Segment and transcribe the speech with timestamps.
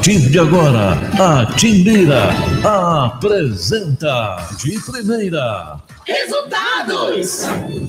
[0.00, 2.30] partir de agora, a Timbira
[2.64, 5.78] apresenta de primeira.
[6.06, 7.44] Resultados,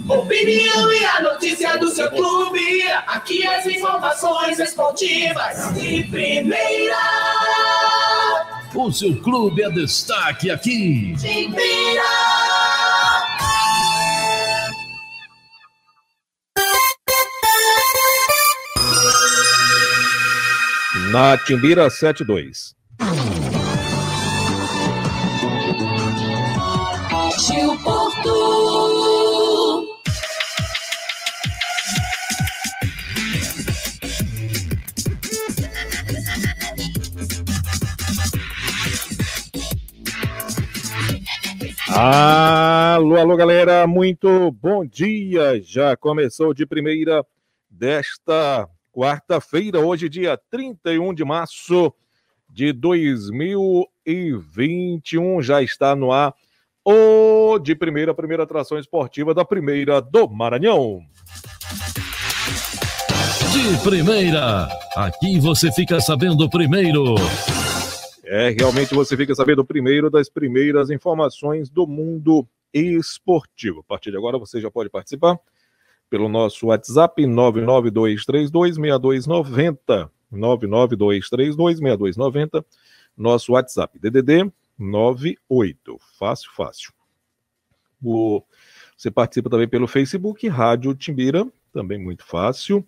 [0.09, 2.83] opinião e a notícia do seu clube.
[3.07, 6.97] Aqui as informações esportivas de primeira.
[8.75, 11.15] O seu clube é destaque aqui.
[11.17, 12.60] Timbira.
[21.11, 22.73] Na Timbira 72.
[27.37, 28.31] Gil Porto.
[41.89, 45.61] Alô, alô, galera, muito bom dia.
[45.61, 47.25] Já começou de primeira
[47.69, 51.93] desta quarta-feira, hoje, dia 31 de março
[52.49, 55.41] de 2021.
[55.41, 56.35] Já está no ar
[56.83, 61.01] o de primeira, primeira atração esportiva da primeira do Maranhão.
[63.53, 67.15] De primeira, aqui você fica sabendo primeiro.
[68.25, 73.81] É, realmente você fica sabendo primeiro das primeiras informações do mundo esportivo.
[73.81, 75.37] A partir de agora você já pode participar
[76.11, 80.11] pelo nosso WhatsApp 992326290.
[80.31, 82.63] 992326290.
[83.17, 85.97] Nosso WhatsApp DDD 98.
[86.19, 86.93] Fácil, fácil.
[88.03, 88.43] O,
[88.97, 92.85] você participa também pelo Facebook Rádio Timbira, também muito fácil.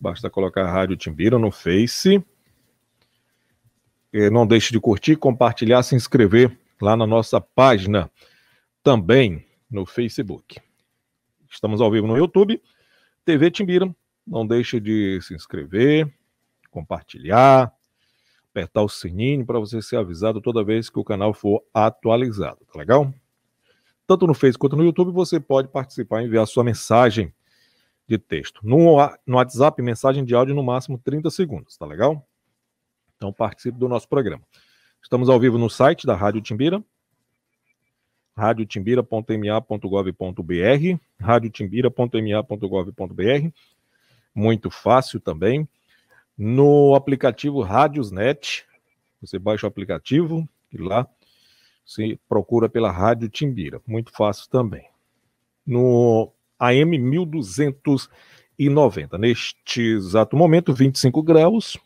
[0.00, 2.20] Basta colocar Rádio Timbira no Face.
[4.12, 8.10] Eh, Não deixe de curtir, compartilhar, se inscrever lá na nossa página
[8.82, 10.60] também no Facebook.
[11.54, 12.60] Estamos ao vivo no YouTube,
[13.24, 13.94] TV Timbira.
[14.26, 16.12] Não deixe de se inscrever,
[16.68, 17.72] compartilhar,
[18.50, 22.76] apertar o sininho para você ser avisado toda vez que o canal for atualizado, tá
[22.76, 23.14] legal?
[24.04, 27.32] Tanto no Facebook quanto no YouTube você pode participar e enviar sua mensagem
[28.06, 28.60] de texto.
[28.64, 32.26] No, no WhatsApp, mensagem de áudio no máximo 30 segundos, tá legal?
[33.16, 34.42] Então participe do nosso programa.
[35.00, 36.82] Estamos ao vivo no site da Rádio Timbira,
[38.36, 43.48] radiotimbira.ma.gov.br, radiotimbira.ma.gov.br,
[44.34, 45.68] muito fácil também.
[46.36, 48.66] No aplicativo Rádiosnet,
[49.20, 51.06] você baixa o aplicativo e lá
[51.86, 54.88] você procura pela Rádio Timbira, muito fácil também.
[55.66, 61.78] No AM 1290, neste exato momento, 25 graus,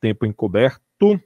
[0.00, 1.20] tempo encoberto.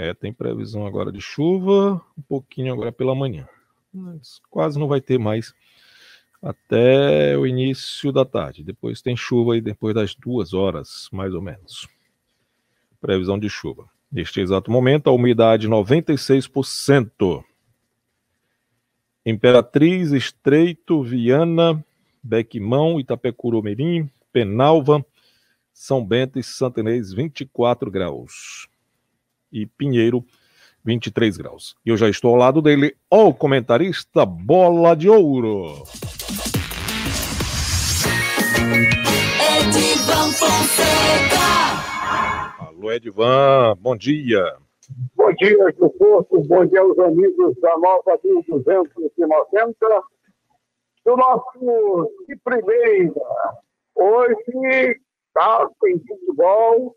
[0.00, 3.46] É, tem previsão agora de chuva, um pouquinho agora pela manhã.
[3.92, 5.52] Mas quase não vai ter mais
[6.42, 8.64] até o início da tarde.
[8.64, 11.86] Depois tem chuva aí depois das duas horas, mais ou menos.
[12.98, 13.90] Previsão de chuva.
[14.10, 17.44] Neste exato momento, a umidade 96%.
[19.26, 21.84] Imperatriz, Estreito, Viana,
[22.22, 25.04] Bequimão, Itapecurumirim, Penalva,
[25.74, 28.69] São Bento e Santa Inês, 24 graus.
[29.52, 30.24] E Pinheiro,
[30.84, 31.74] 23 graus.
[31.84, 35.84] E eu já estou ao lado dele, o comentarista Bola de Ouro.
[39.58, 41.60] Edivan Fonseca.
[42.66, 44.56] Alô, Edvan, bom dia.
[45.14, 46.40] Bom dia, Porto.
[46.40, 50.02] Bom dia aos amigos da Nova 1290.
[51.04, 53.12] Do nosso de primeira.
[53.94, 55.00] Hoje
[55.34, 56.96] tá, tem futebol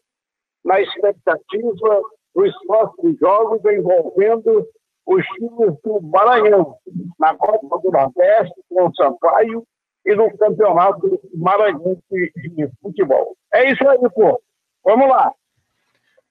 [0.64, 2.02] na expectativa
[2.36, 4.68] dos próximos jogos envolvendo
[5.06, 6.78] os times do Maranhão,
[7.20, 9.66] na Copa do Nordeste com o Sampaio
[10.06, 12.02] e no Campeonato Maranhense
[12.36, 13.36] de Futebol.
[13.54, 14.42] É isso aí, pô.
[14.84, 15.32] Vamos lá.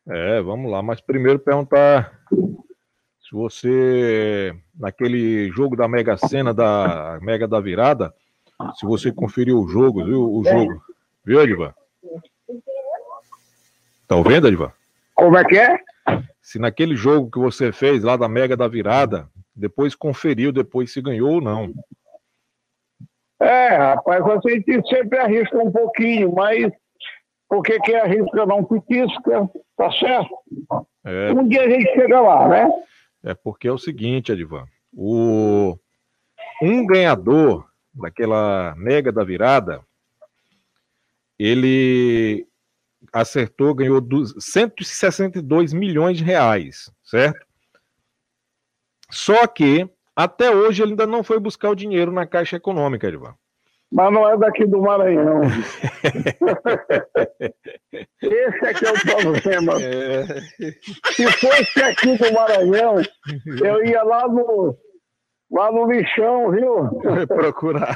[0.09, 2.13] É, vamos lá, mas primeiro perguntar
[3.21, 8.13] se você, naquele jogo da Mega Sena, da Mega da Virada,
[8.75, 10.31] se você conferiu o jogo, viu?
[10.31, 10.83] O jogo.
[11.25, 11.73] Viu, Edvan?
[14.07, 14.73] Tá ouvindo, Edvan?
[15.15, 15.79] Como é que é?
[16.41, 21.01] Se naquele jogo que você fez lá da Mega da Virada, depois conferiu, depois se
[21.01, 21.73] ganhou ou não.
[23.41, 26.73] É, rapaz, a gente sempre arrisca um pouquinho, mas
[27.49, 30.39] por que que arrisca não pitisca, tá certo?
[31.05, 32.71] É, Um dia a gente chega lá, né?
[33.25, 34.65] É porque é o seguinte, Edivan.
[34.93, 35.77] O...
[36.63, 39.81] Um ganhador daquela mega da virada,
[41.39, 42.47] ele
[43.13, 47.45] acertou, ganhou du- 162 milhões de reais, certo?
[49.11, 53.35] Só que até hoje ele ainda não foi buscar o dinheiro na Caixa Econômica, Edivan.
[53.91, 55.43] mas não é daqui do Maranhão.
[58.23, 59.73] Esse é que é o problema.
[59.83, 60.25] É.
[61.13, 62.97] Se fosse aqui do Maranhão,
[63.63, 64.77] eu ia lá no,
[65.51, 66.89] lá no lixão, viu?
[67.29, 67.95] Procurar.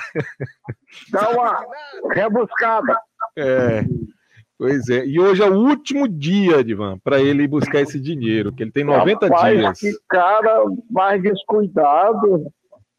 [1.10, 1.64] Dá uma
[2.12, 2.98] rebuscada.
[3.38, 3.82] É.
[4.58, 5.04] Pois é.
[5.04, 8.84] E hoje é o último dia, Divan, para ele buscar esse dinheiro, que ele tem
[8.84, 9.80] 90 Rapaz, dias.
[9.80, 12.50] Que cara mais descuidado.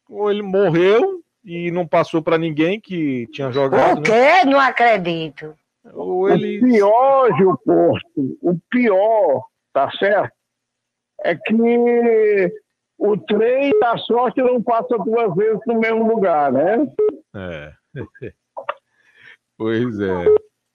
[0.07, 3.97] Ou ele morreu e não passou para ninguém que tinha jogado.
[3.97, 4.05] O né?
[4.05, 4.45] quê?
[4.45, 4.45] Né?
[4.45, 5.55] Não acredito.
[5.93, 6.59] Ou ele...
[6.59, 9.43] O pior, Gil Porto, o pior,
[9.73, 10.35] tá certo?
[11.23, 12.53] É que
[12.99, 16.87] o trem da sorte não passa duas vezes no mesmo lugar, né?
[17.35, 17.73] É.
[19.57, 20.25] pois é.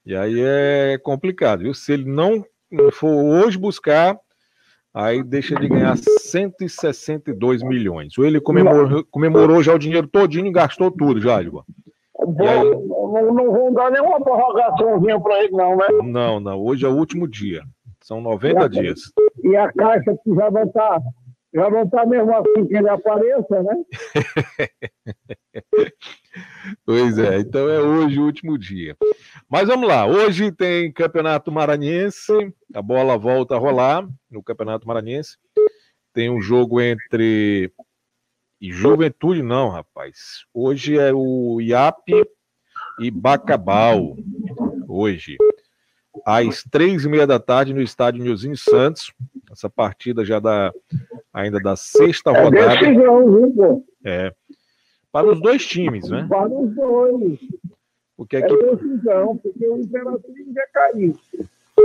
[0.05, 1.75] E aí é complicado, viu?
[1.75, 2.45] Se ele não
[2.93, 4.19] for hoje buscar,
[4.93, 8.17] aí deixa de ganhar 162 milhões.
[8.19, 11.63] Ou ele comemorou, comemorou já o dinheiro todinho e gastou tudo já, Ivan.
[12.41, 12.71] Aí...
[12.71, 15.87] Não, não vão dar nenhuma prorrogaçãozinha para ele, não, né?
[16.03, 16.61] Não, não.
[16.61, 17.63] Hoje é o último dia.
[18.01, 19.01] São 90 e dias.
[19.45, 21.03] E a caixa que já vai estar tá
[21.55, 23.85] já não está mesmo assim que ele apareça, né?
[26.85, 28.97] pois é, então é hoje o último dia.
[29.49, 32.33] Mas vamos lá, hoje tem Campeonato Maranhense,
[32.75, 35.37] a bola volta a rolar no Campeonato Maranhense.
[36.13, 37.73] Tem um jogo entre
[38.61, 40.45] e Juventude, não, rapaz.
[40.55, 42.13] Hoje é o IAP
[43.01, 44.17] e Bacabal.
[44.87, 45.37] Hoje
[46.25, 49.13] às três e meia da tarde no estádio Nilzinho Santos.
[49.51, 50.73] Essa partida já da
[51.33, 52.87] ainda da sexta é rodada.
[54.05, 54.33] É.
[55.13, 56.27] Para os dois times, né?
[56.29, 57.39] Para os dois.
[58.17, 58.53] Porque aqui...
[58.53, 61.19] É decisão, porque o Imperatriz já caiu.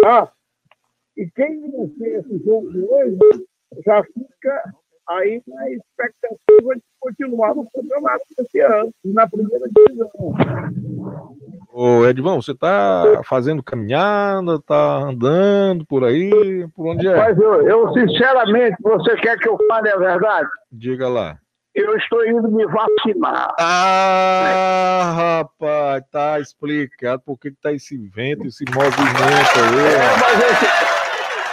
[0.06, 0.30] Ah,
[1.18, 3.18] e quem vencer esse jogo hoje
[3.86, 4.74] já fica
[5.10, 10.12] aí na expectativa de continuar no campeonato esse ano, na primeira divisão.
[11.74, 16.68] Ô, Edvão, você está fazendo caminhada, está andando por aí?
[16.76, 17.16] Por onde é?
[17.16, 20.50] Mas eu, eu, sinceramente, você quer que eu fale a verdade?
[20.72, 21.40] Diga lá.
[21.78, 23.54] Eu estou indo me vacinar.
[23.60, 29.86] Ah, rapaz, tá explicado por que tá esse vento, esse movimento aí.
[29.94, 30.66] É, mas esse,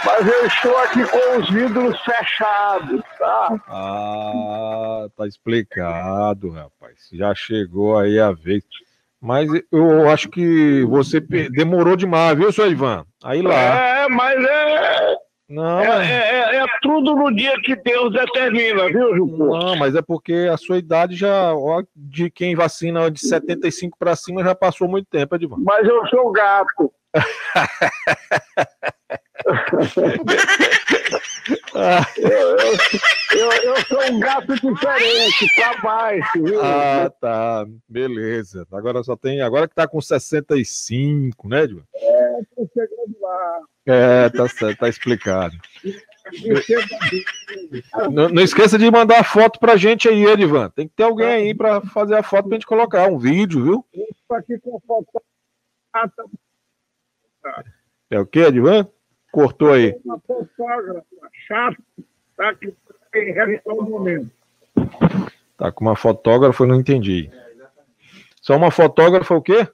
[0.03, 3.49] mas eu estou aqui com os vidros fechados, tá?
[3.67, 7.07] Ah, tá explicado, rapaz.
[7.13, 8.63] Já chegou aí a vez.
[9.21, 13.05] Mas eu acho que você demorou demais, viu, seu Ivan?
[13.23, 13.53] Aí lá.
[13.53, 15.24] É, mas é.
[15.47, 19.37] Não, é, é, é, é tudo no dia que Deus determina, viu, Jucu?
[19.37, 24.15] Não, mas é porque a sua idade já, ó, de quem vacina de 75 para
[24.15, 25.57] cima, já passou muito tempo, Edvan.
[25.59, 26.91] Mas eu sou gato.
[32.15, 32.57] Eu,
[33.37, 36.61] eu, eu, sou um gato diferente, pra baixo, viu?
[36.61, 37.65] Ah, tá.
[37.87, 38.65] Beleza.
[38.71, 39.41] Agora só tem.
[39.41, 41.83] Agora que tá com 65, né, Edvan?
[41.93, 43.59] É, tô chegando lá.
[43.85, 45.55] É, tá certo, tá explicado.
[48.11, 50.69] Não, não, esqueça de mandar a foto pra gente aí, Edivan.
[50.71, 53.85] Tem que ter alguém aí pra fazer a foto pra gente colocar um vídeo, viu?
[53.93, 55.21] Isso aqui com foto.
[55.93, 56.23] Ah, tá
[58.09, 58.87] é o que, Edvan?
[59.31, 59.99] Cortou aí.
[60.05, 60.21] Uma
[61.47, 61.77] chata,
[62.37, 62.55] tá?
[62.55, 62.73] Que
[63.11, 64.31] tem um momento.
[65.57, 67.29] Tá com uma fotógrafa, eu não entendi.
[68.41, 69.67] Só uma fotógrafa o quê?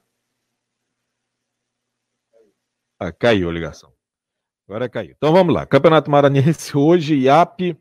[2.98, 3.92] Ah, caiu a ligação.
[4.68, 5.14] Agora caiu.
[5.16, 5.66] Então vamos lá.
[5.66, 7.76] Campeonato Maranhense hoje, IAP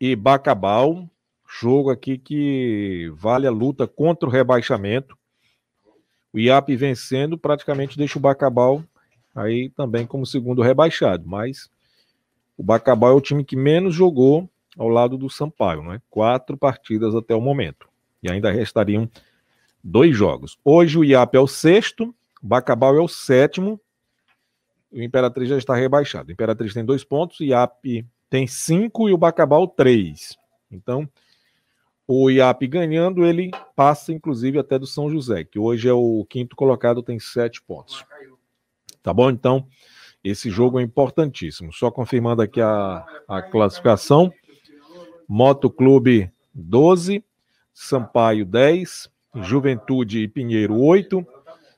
[0.00, 1.08] e Bacabal.
[1.48, 5.16] Jogo aqui que vale a luta contra o rebaixamento.
[6.32, 8.82] O IAP vencendo praticamente deixa o Bacabal
[9.36, 11.68] aí também como segundo rebaixado, mas
[12.56, 16.00] o Bacabal é o time que menos jogou ao lado do Sampaio, né?
[16.10, 17.88] Quatro partidas até o momento.
[18.22, 19.08] E ainda restariam
[19.84, 20.58] dois jogos.
[20.64, 23.80] Hoje o IAP é o sexto, o Bacabal é o sétimo,
[24.90, 26.28] o Imperatriz já está rebaixado.
[26.28, 30.36] O Imperatriz tem dois pontos, o IAP tem cinco e o Bacabal três.
[30.70, 31.08] Então,
[32.08, 36.56] o IAP ganhando, ele passa inclusive até do São José, que hoje é o quinto
[36.56, 38.04] colocado, tem sete pontos.
[39.06, 39.30] Tá bom?
[39.30, 39.68] Então,
[40.24, 41.72] esse jogo é importantíssimo.
[41.72, 44.34] Só confirmando aqui a, a classificação:
[45.28, 47.24] Moto Clube 12,
[47.72, 51.24] Sampaio 10, Juventude e Pinheiro 8,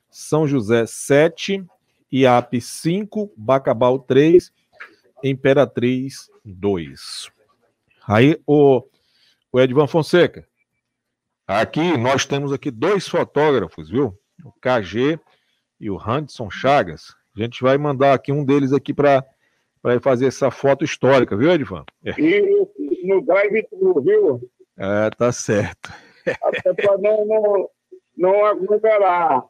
[0.09, 1.63] São José 7,
[2.11, 4.51] IAP 5, Bacabal 3,
[5.23, 7.29] Imperatriz 2.
[8.07, 8.83] Aí, o,
[9.51, 10.47] o Edvan Fonseca.
[11.45, 14.17] Aqui, nós temos aqui dois fotógrafos, viu?
[14.43, 15.19] O KG
[15.79, 17.18] e o Hanson Chagas.
[17.39, 19.23] A gente vai mandar aqui um deles aqui para
[20.01, 21.85] fazer essa foto histórica, viu, Edvan?
[22.03, 22.11] É.
[22.19, 22.67] E
[23.05, 24.51] no drive-thru, viu?
[24.77, 25.89] É, tá certo.
[26.43, 27.69] Até para não, não,
[28.17, 29.43] não aguentará.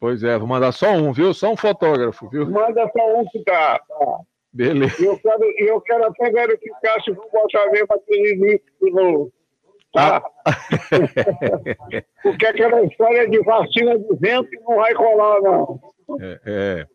[0.00, 1.32] Pois é, vou mandar só um, viu?
[1.32, 2.50] Só um fotógrafo, viu?
[2.50, 3.78] Manda só um que dá.
[3.78, 4.18] Tá.
[4.52, 5.00] Beleza.
[5.00, 9.32] E eu quero, eu quero até verificar se vou botar mesmo aquele link de novo.
[9.92, 10.22] Tá?
[12.22, 15.80] Porque aquela história de vacina de vento não vai colar, não.
[16.20, 16.86] É, é,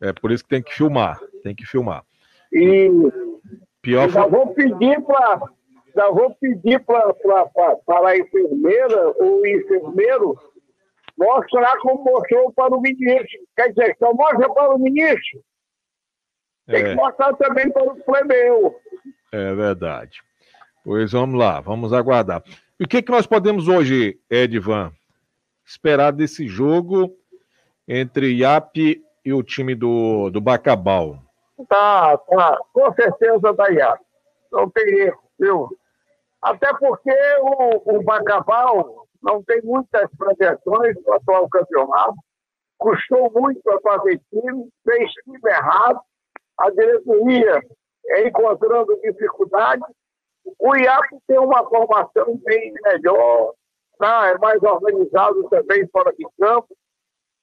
[0.00, 1.18] é por isso que tem que filmar.
[1.42, 2.04] Tem que filmar.
[2.52, 2.88] E
[3.82, 4.28] Pior foi.
[4.30, 5.40] vou pedir para
[5.94, 10.38] já vou pedir para a enfermeira ou enfermeiro
[11.16, 13.38] mostrar como mostrou para o ministro.
[13.56, 15.40] Quer dizer, só mostra para o ministro,
[16.66, 18.76] tem que É, mostrar também para o plebeu.
[19.32, 20.20] é verdade.
[20.84, 22.42] Pois vamos lá, vamos aguardar.
[22.78, 24.92] E o que, que nós podemos hoje, Edvan,
[25.64, 27.16] esperar desse jogo
[27.88, 31.18] entre IAP e o time do, do Bacabal?
[31.68, 32.60] Tá, tá.
[32.72, 34.00] Com certeza da IAP.
[34.52, 35.68] Não tem erro, viu?
[36.40, 42.14] Até porque o, o Bacabal não tem muitas projeções no atual campeonato.
[42.78, 46.00] Custou muito a fazer time, fez time errado.
[46.60, 47.60] A diretoria
[48.10, 49.82] é encontrando dificuldade.
[50.56, 53.54] O IAP tem uma formação bem melhor,
[53.98, 54.28] tá?
[54.28, 56.68] é mais organizado também fora de campo.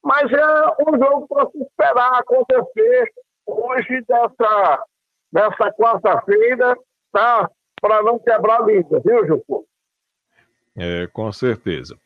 [0.04, 3.12] Mas é um jogo para se esperar acontecer
[3.46, 4.86] hoje dessa,
[5.32, 6.78] dessa quarta-feira,
[7.12, 7.50] tá?
[7.82, 9.66] Para não quebrar a linda, viu, Jucu?
[10.76, 11.98] É, com certeza.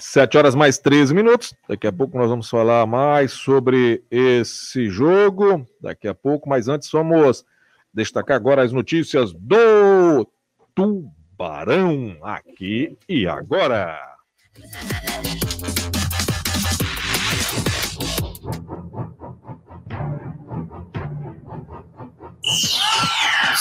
[0.00, 1.54] Sete horas mais 13 minutos.
[1.68, 5.66] Daqui a pouco nós vamos falar mais sobre esse jogo.
[5.80, 7.44] Daqui a pouco, mas antes vamos
[7.92, 10.26] destacar agora as notícias do
[10.74, 13.98] Tubarão aqui e agora.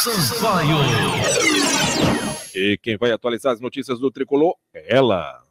[0.10, 0.78] Sampaio.
[2.56, 5.44] E quem vai atualizar as notícias do tricolor é ela.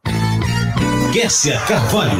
[1.12, 2.18] Kessia Carvalho.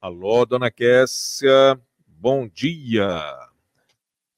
[0.00, 1.78] Alô, dona Kessia.
[2.06, 3.22] Bom dia.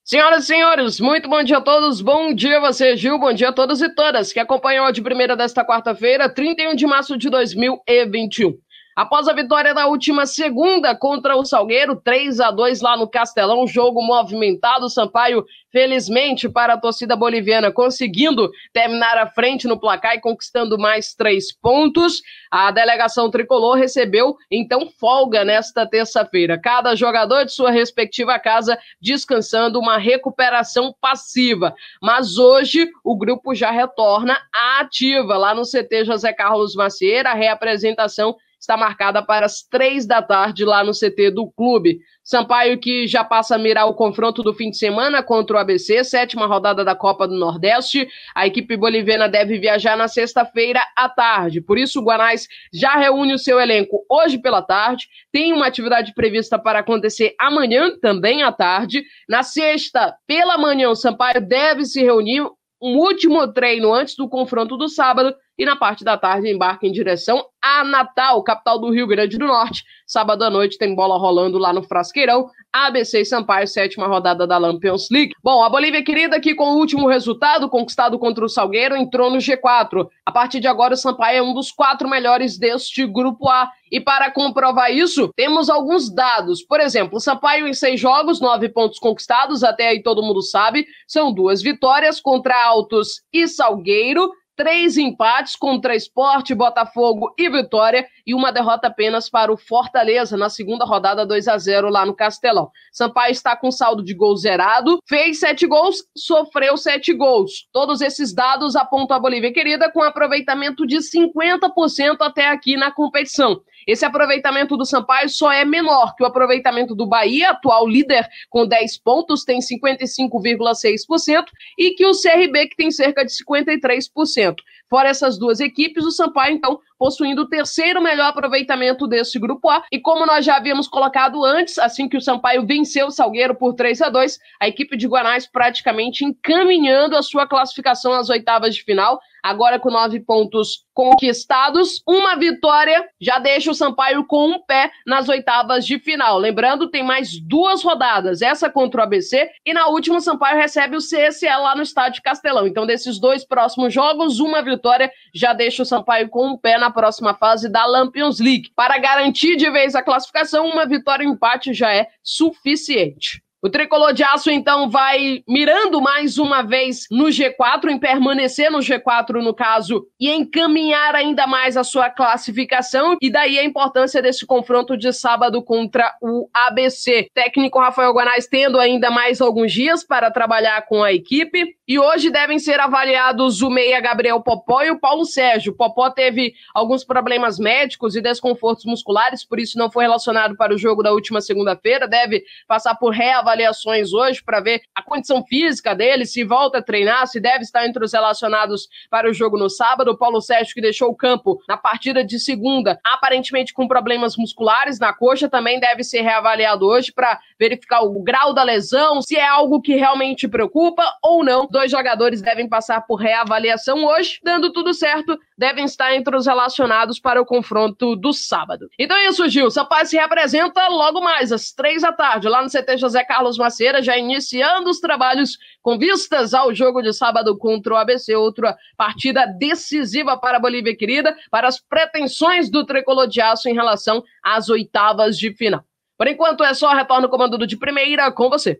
[0.05, 2.03] Senhoras e senhores, muito bom dia a todos.
[2.03, 3.19] Bom dia a você, Gil.
[3.19, 6.87] Bom dia a todos e todas que acompanham a de primeira desta quarta-feira, 31 de
[6.87, 8.59] março de 2021.
[9.00, 13.66] Após a vitória da última segunda contra o Salgueiro, 3 a 2 lá no Castelão,
[13.66, 15.42] jogo movimentado, Sampaio,
[15.73, 21.50] felizmente para a torcida boliviana, conseguindo terminar à frente no placar e conquistando mais três
[21.50, 22.21] pontos.
[22.50, 26.61] A delegação tricolor recebeu, então, folga nesta terça-feira.
[26.61, 31.75] Cada jogador de sua respectiva casa descansando uma recuperação passiva.
[32.02, 37.30] Mas hoje o grupo já retorna à ativa lá no CT José Carlos Macieira.
[37.30, 41.99] A reapresentação está marcada para as três da tarde lá no CT do clube.
[42.23, 46.05] Sampaio que já passa a mirar o confronto do fim de semana contra o ABC,
[46.05, 48.07] sétima rodada da Copa do Nordeste.
[48.35, 51.62] A equipe boliviana deve viajar na sexta-feira à tarde.
[51.62, 55.09] Por isso, o Guanais já reúne o seu elenco hoje pela tarde.
[55.33, 59.02] Tem uma atividade prevista para acontecer amanhã, também à tarde.
[59.26, 62.43] Na sexta, pela manhã, o Sampaio deve se reunir.
[62.83, 66.90] Um último treino antes do confronto do sábado e na parte da tarde embarca em
[66.90, 69.85] direção a Natal, capital do Rio Grande do Norte.
[70.07, 72.49] Sábado à noite tem bola rolando lá no Frasqueirão.
[72.73, 75.35] ABC e Sampaio, sétima rodada da Lampions League.
[75.43, 79.37] Bom, a Bolívia querida aqui com o último resultado conquistado contra o Salgueiro entrou no
[79.37, 80.09] G4.
[80.25, 83.71] A partir de agora o Sampaio é um dos quatro melhores deste grupo A.
[83.93, 86.62] E para comprovar isso, temos alguns dados.
[86.62, 90.87] Por exemplo, o Sampaio em seis jogos, nove pontos conquistados, até aí todo mundo sabe.
[91.07, 98.35] São duas vitórias contra Altos e Salgueiro três empates contra Esporte, Botafogo e Vitória e
[98.35, 102.71] uma derrota apenas para o Fortaleza na segunda rodada 2 a 0 lá no Castelão.
[102.93, 107.69] Sampaio está com saldo de gol zerado, fez sete gols, sofreu sete gols.
[107.73, 113.62] Todos esses dados apontam a Bolívia querida com aproveitamento de 50% até aqui na competição.
[113.91, 118.65] Esse aproveitamento do Sampaio só é menor que o aproveitamento do Bahia, atual líder com
[118.65, 121.45] 10 pontos, tem 55,6%,
[121.77, 124.55] e que o CRB, que tem cerca de 53%.
[124.89, 129.85] Fora essas duas equipes, o Sampaio, então, possuindo o terceiro melhor aproveitamento desse grupo A.
[129.91, 133.75] E como nós já havíamos colocado antes, assim que o Sampaio venceu o Salgueiro por
[133.75, 138.83] 3 a 2 a equipe de Guanás praticamente encaminhando a sua classificação às oitavas de
[138.83, 139.21] final.
[139.43, 145.29] Agora com nove pontos conquistados, uma vitória já deixa o Sampaio com um pé nas
[145.29, 146.39] oitavas de final.
[146.39, 150.97] Lembrando, tem mais duas rodadas, essa contra o ABC e na última o Sampaio recebe
[150.97, 152.67] o CSE lá no estádio Castelão.
[152.67, 156.91] Então, desses dois próximos jogos, uma vitória já deixa o Sampaio com um pé na
[156.91, 158.71] próxima fase da Lampions League.
[158.77, 163.43] Para garantir de vez a classificação, uma vitória e empate já é suficiente.
[163.62, 168.79] O tricolor de aço, então, vai mirando mais uma vez no G4, em permanecer no
[168.79, 173.19] G4, no caso, e encaminhar ainda mais a sua classificação.
[173.21, 177.29] E daí a importância desse confronto de sábado contra o ABC.
[177.35, 181.76] Técnico Rafael Guanais tendo ainda mais alguns dias para trabalhar com a equipe.
[181.87, 185.76] E hoje devem ser avaliados o meia Gabriel Popó e o Paulo Sérgio.
[185.76, 190.79] Popó teve alguns problemas médicos e desconfortos musculares, por isso não foi relacionado para o
[190.79, 192.09] jogo da última segunda-feira.
[192.09, 196.83] Deve passar por reavaliação avaliações hoje para ver a condição física dele, se volta a
[196.83, 200.12] treinar, se deve estar entre os relacionados para o jogo no sábado.
[200.12, 204.99] O Paulo Sérgio, que deixou o campo na partida de segunda, aparentemente com problemas musculares
[204.99, 209.47] na coxa, também deve ser reavaliado hoje para verificar o grau da lesão, se é
[209.47, 211.69] algo que realmente preocupa ou não.
[211.71, 217.21] Dois jogadores devem passar por reavaliação hoje, dando tudo certo, devem estar entre os relacionados
[217.21, 218.88] para o confronto do sábado.
[218.99, 219.71] Então é isso, Gil.
[219.71, 223.59] Sampaio se representa logo mais, às três da tarde, lá no CT José Carlos Carlos
[223.59, 228.76] Maceira já iniciando os trabalhos com vistas ao jogo de sábado contra o ABC, outra
[228.97, 234.23] partida decisiva para a Bolívia querida, para as pretensões do tricolor de aço em relação
[234.43, 235.85] às oitavas de final.
[236.21, 238.79] Por enquanto é só retorno comando de primeira com você.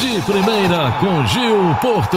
[0.00, 2.16] De primeira com Gil Porto.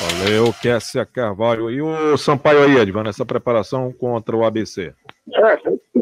[0.00, 1.68] Valeu, Kessia Carvalho.
[1.68, 4.94] E o Sampaio aí, Edvan, nessa preparação contra o ABC?
[5.34, 5.56] É,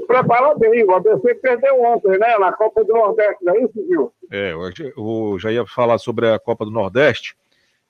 [0.07, 0.85] prepara bem.
[0.85, 2.37] O ABC perdeu ontem, né?
[2.37, 4.13] Na Copa do Nordeste, não é isso, Gil?
[4.31, 4.53] É,
[4.95, 7.35] eu já ia falar sobre a Copa do Nordeste.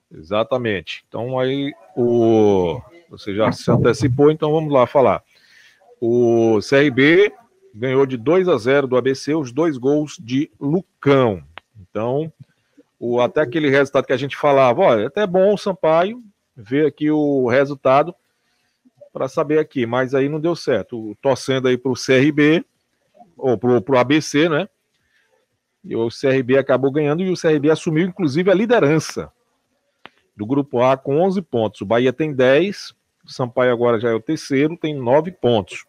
[0.09, 1.05] Exatamente.
[1.09, 2.81] Então aí o.
[3.11, 5.21] Você já se antecipou, então vamos lá falar.
[6.01, 7.33] O CRB
[7.75, 11.43] ganhou de 2 a 0 do ABC, os dois gols de Lucão.
[11.81, 12.33] Então,
[12.99, 16.23] o, até aquele resultado que a gente falava, olha, até bom o Sampaio
[16.57, 18.15] ver aqui o resultado
[19.13, 21.17] para saber aqui, mas aí não deu certo.
[21.23, 22.65] Torcendo aí para o CRB,
[23.37, 24.69] ou para o ABC, né?
[25.85, 29.33] E o CRB acabou ganhando e o CRB assumiu, inclusive, a liderança
[30.37, 31.81] do grupo A com 11 pontos.
[31.81, 35.85] O Bahia tem 10, o Sampaio agora já é o terceiro, tem 9 pontos.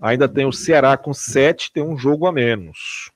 [0.00, 3.10] Ainda tem o Ceará com 7, tem um jogo a menos.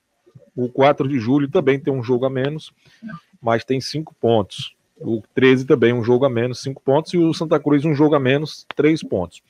[0.55, 2.71] O 4 de julho também tem um jogo a menos,
[3.41, 4.75] mas tem 5 pontos.
[4.97, 7.13] O 13 também um jogo a menos, 5 pontos.
[7.13, 9.41] E o Santa Cruz um jogo a menos, 3 pontos.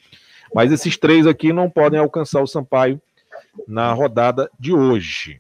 [0.53, 3.01] Mas esses três aqui não podem alcançar o Sampaio
[3.67, 5.39] na rodada de hoje.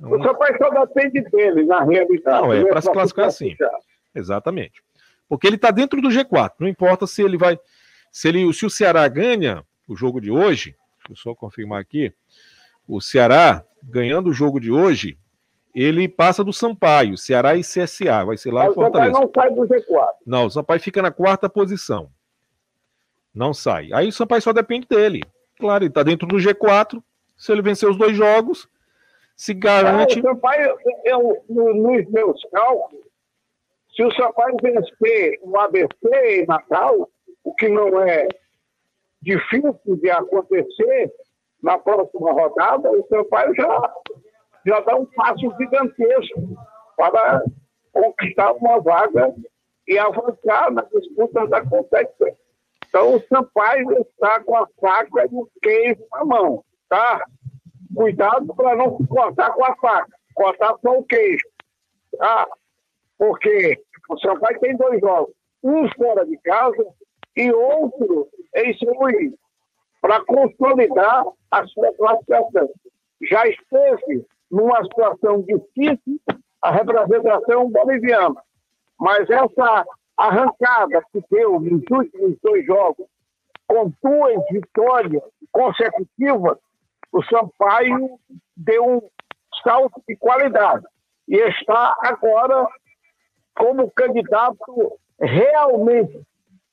[0.00, 2.42] O Sampaio só depende dele, na realidade.
[2.42, 3.56] Não, é para se classificar assim.
[4.14, 4.82] Exatamente.
[5.28, 6.52] Porque ele está dentro do G4.
[6.58, 7.58] Não importa se ele vai.
[8.10, 10.76] Se, ele, se o Ceará ganha o jogo de hoje,
[11.08, 12.12] deixa eu só confirmar aqui.
[12.86, 15.18] O Ceará, ganhando o jogo de hoje,
[15.74, 19.18] ele passa do Sampaio, Ceará e CSA, vai ser lá Mas em Fortaleza.
[19.18, 20.08] O Sampaio não sai do G4.
[20.26, 22.10] Não, o Sampaio fica na quarta posição.
[23.34, 23.88] Não sai.
[23.92, 25.22] Aí o Sampaio só depende dele.
[25.58, 27.02] Claro, ele está dentro do G4.
[27.36, 28.68] Se ele vencer os dois jogos,
[29.34, 30.18] se garante.
[30.18, 33.04] Ah, o Sampaio, eu, nos meus cálculos,
[33.96, 37.10] se o Sampaio vencer o ABC em Natal,
[37.42, 38.28] o que não é
[39.22, 41.12] difícil de acontecer
[41.62, 43.94] na próxima rodada, o Sampaio já
[44.66, 46.56] já dá um passo gigantesco
[46.96, 47.44] para
[47.92, 49.34] conquistar uma vaga
[49.86, 52.36] e avançar na disputa da competição.
[52.88, 57.24] Então, o Sampaio está com a faca e o queijo na mão, tá?
[57.94, 61.44] Cuidado para não cortar com a faca, cortar só o queijo,
[62.18, 62.46] tá?
[63.18, 66.86] Porque o Sampaio tem dois jogos, um fora de casa
[67.36, 69.32] e outro em São Luís,
[70.00, 72.68] para consolidar a sua classificação.
[73.22, 76.20] Já esteve numa situação difícil
[76.60, 78.40] a representação boliviana.
[78.98, 79.84] Mas essa
[80.16, 83.06] arrancada que deu nos últimos dois jogos,
[83.66, 86.58] com duas vitórias consecutivas,
[87.10, 88.18] o Sampaio
[88.56, 89.02] deu um
[89.62, 90.84] salto de qualidade
[91.28, 92.66] e está agora
[93.54, 96.20] como candidato realmente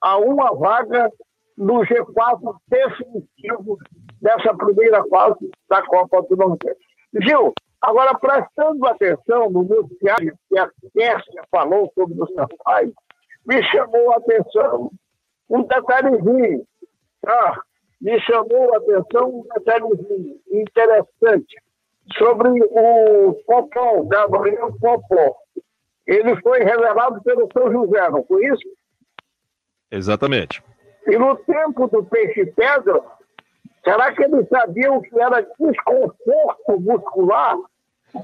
[0.01, 1.11] a uma vaga
[1.57, 3.77] no G4 definitivo
[4.21, 6.85] dessa primeira fase da Copa do Nordeste.
[7.21, 12.93] Gil, Agora, prestando atenção no noticiário que a Kércia falou sobre o Sampaio,
[13.45, 14.91] me chamou a atenção
[15.49, 16.65] um detalhezinho,
[17.21, 17.61] tá?
[18.01, 21.55] Me chamou a atenção um detalhezinho interessante
[22.17, 25.35] sobre o Popó, Gabriel Popó.
[26.05, 28.67] Ele foi revelado pelo São José, não foi isso?
[29.91, 30.63] Exatamente.
[31.07, 33.01] E no tempo do peixe pedra,
[33.83, 37.57] Será que eles sabiam o que era desconforto muscular?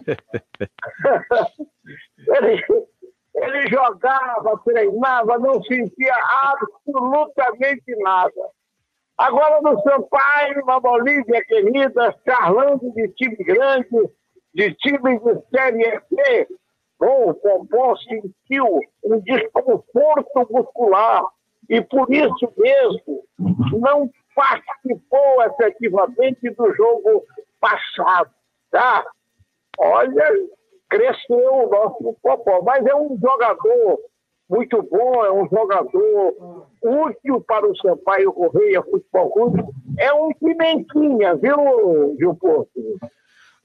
[2.27, 2.63] ele,
[3.35, 8.49] ele jogava, treinava, não sentia absolutamente nada.
[9.17, 14.09] Agora no Sampaio, na Bolívia querida, charlando de time grande,
[14.53, 16.01] de time de Série
[16.99, 21.25] Bom, o Pompom sentiu um desconforto muscular
[21.69, 23.23] e por isso mesmo
[23.79, 27.23] não participou efetivamente do jogo
[27.59, 28.29] passado,
[28.71, 29.05] tá?
[29.77, 30.23] Olha,
[30.89, 33.99] cresceu o nosso Popó, mas é um jogador
[34.49, 39.63] muito bom, é um jogador útil para o Sampaio Correia Futebol Clube.
[39.97, 42.69] É um pimentinha, viu, Gil Porto?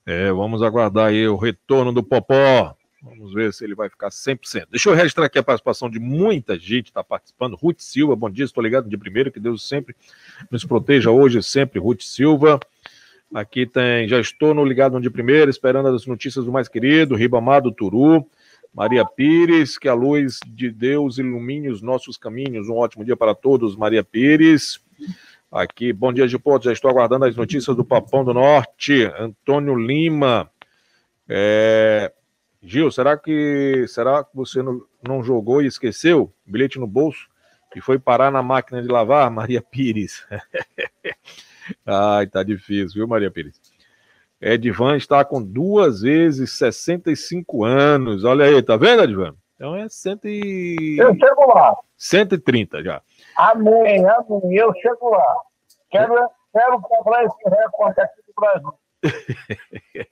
[0.07, 2.75] É, vamos aguardar aí o retorno do Popó.
[3.03, 4.67] Vamos ver se ele vai ficar 100%.
[4.71, 7.57] Deixa eu registrar aqui a participação de muita gente que está participando.
[7.57, 9.97] Ruth Silva, bom dia, estou ligado de primeiro, que Deus sempre
[10.51, 11.81] nos proteja hoje, sempre.
[11.81, 12.61] Ruth Silva.
[13.33, 17.73] Aqui tem, já estou no ligado de primeiro, esperando as notícias do mais querido, Ribamado
[17.73, 18.27] Turu.
[18.73, 22.69] Maria Pires, que a luz de Deus ilumine os nossos caminhos.
[22.69, 24.81] Um ótimo dia para todos, Maria Pires.
[25.51, 26.67] Aqui, bom dia, Gipoto.
[26.67, 29.11] Já estou aguardando as notícias do Papão do Norte.
[29.19, 30.49] Antônio Lima.
[31.29, 32.13] É,
[32.63, 36.33] Gil, será que será que você não, não jogou e esqueceu?
[36.45, 37.27] Bilhete no bolso
[37.75, 39.29] e foi parar na máquina de lavar?
[39.31, 40.27] Maria Pires.
[41.87, 43.61] Ai, tá difícil, viu, Maria Pires?
[44.41, 48.25] Edvan está com duas vezes 65 anos.
[48.25, 49.35] Olha aí, tá vendo, Edvan?
[49.55, 50.97] Então é cento e...
[50.99, 51.77] Eu chego lá.
[51.99, 53.03] 130 já.
[53.37, 54.57] Amém, amém.
[54.57, 55.37] Eu chego lá.
[55.91, 56.15] Quero,
[56.51, 58.73] quero comprar esse recorde aqui do Brasil.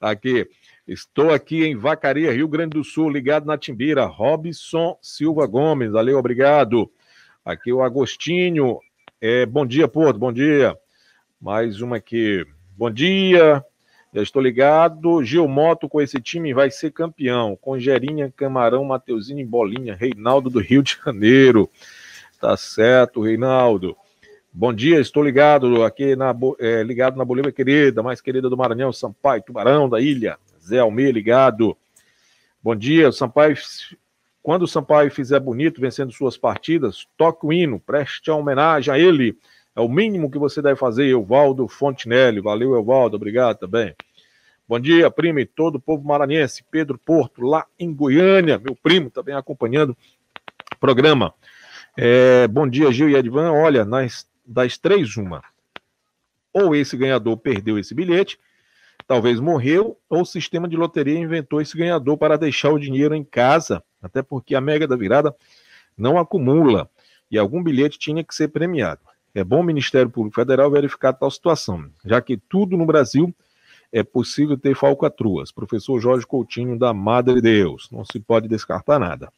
[0.00, 0.48] aqui.
[0.86, 4.04] Estou aqui em Vacaria, Rio Grande do Sul, ligado na Timbira.
[4.04, 6.88] Robson Silva Gomes, valeu, obrigado.
[7.44, 8.78] Aqui o Agostinho.
[9.20, 10.78] É, bom dia, Porto, bom dia.
[11.40, 12.46] Mais uma aqui.
[12.76, 13.64] Bom dia.
[14.14, 15.24] Já estou ligado.
[15.24, 17.58] Gilmoto com esse time vai ser campeão.
[17.60, 19.96] Com Gerinha, Camarão, Mateuzinho e Bolinha.
[19.96, 21.68] Reinaldo do Rio de Janeiro.
[22.40, 23.96] Tá certo, Reinaldo.
[24.52, 28.92] Bom dia, estou ligado aqui na é, ligado na Bolívia querida, mais querida do Maranhão,
[28.92, 30.38] Sampaio, Tubarão da ilha.
[30.66, 31.76] Zé Almeida ligado.
[32.62, 33.56] Bom dia, Sampaio.
[34.42, 39.38] Quando o Sampaio fizer bonito vencendo suas partidas, toque o hino, preste homenagem a ele.
[39.74, 42.40] É o mínimo que você deve fazer, Evaldo Fontinelli.
[42.40, 43.94] Valeu, Evaldo, obrigado também.
[44.68, 46.64] Bom dia, primo e todo o povo maranhense.
[46.70, 49.96] Pedro Porto, lá em Goiânia, meu primo também acompanhando
[50.74, 51.32] o programa.
[51.96, 53.52] É, bom dia, Gil e Edvan.
[53.52, 55.44] Olha, nas, das três, uma.
[56.52, 58.38] Ou esse ganhador perdeu esse bilhete,
[59.06, 63.24] talvez morreu, ou o sistema de loteria inventou esse ganhador para deixar o dinheiro em
[63.24, 65.34] casa, até porque a Mega da Virada
[65.96, 66.90] não acumula
[67.30, 69.00] e algum bilhete tinha que ser premiado.
[69.34, 73.34] É bom o Ministério Público Federal verificar tal situação, já que tudo no Brasil
[73.92, 75.52] é possível ter falcatruas.
[75.52, 77.88] Professor Jorge Coutinho, da Madre Deus.
[77.90, 79.32] Não se pode descartar nada.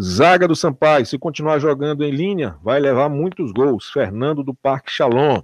[0.00, 3.90] Zaga do Sampaio, se continuar jogando em linha, vai levar muitos gols.
[3.90, 5.42] Fernando do Parque Shalom.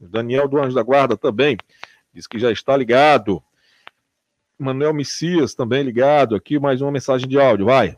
[0.00, 1.56] Daniel do Anjo da Guarda também
[2.16, 3.42] diz que já está ligado.
[4.58, 6.34] Manuel Messias também ligado.
[6.34, 7.94] Aqui mais uma mensagem de áudio, vai.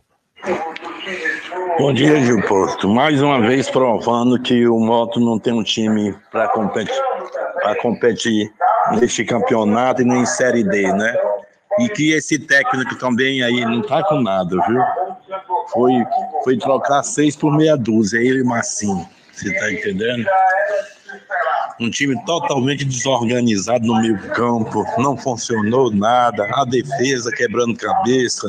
[1.78, 2.88] Bom dia, Gil Posto.
[2.88, 7.00] Mais uma vez provando que o Moto não tem um time para competir,
[7.80, 8.52] competir
[8.98, 11.14] neste campeonato e nem em Série D, né?
[11.78, 14.80] E que esse técnico também aí não tá com nada, viu?
[15.68, 15.92] Foi,
[16.42, 19.06] foi trocar seis por meia dúzia, ele e Massim.
[19.32, 20.28] Você tá entendendo?
[21.80, 28.48] Um time totalmente desorganizado no meio campo, não funcionou nada, a defesa quebrando cabeça,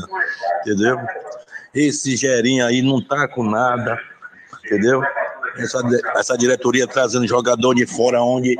[0.61, 0.97] entendeu?
[1.73, 3.99] Esse Gerinho aí não tá com nada,
[4.65, 5.03] entendeu?
[5.57, 5.81] Essa,
[6.15, 8.55] essa diretoria trazendo jogador de fora, onde,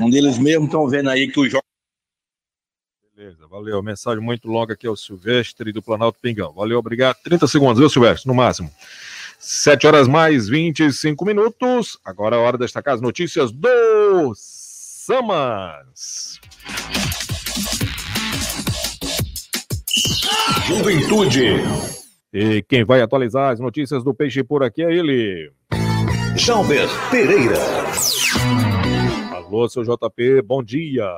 [0.00, 1.62] onde eles mesmos estão vendo aí que o jogo.
[3.14, 3.82] Beleza, valeu.
[3.82, 6.52] Mensagem muito longa aqui ao Silvestre do Planalto Pingão.
[6.52, 7.16] Valeu, obrigado.
[7.24, 8.28] 30 segundos, viu, Silvestre?
[8.28, 8.70] No máximo.
[9.38, 11.98] 7 horas mais 25 minutos.
[12.04, 16.40] Agora é hora de destacar as notícias do Samas.
[20.66, 21.62] Juventude.
[22.32, 25.52] E quem vai atualizar as notícias do Peixe por aqui é ele.
[26.36, 27.58] Jalber Pereira.
[29.32, 31.08] Alô, seu JP, bom dia.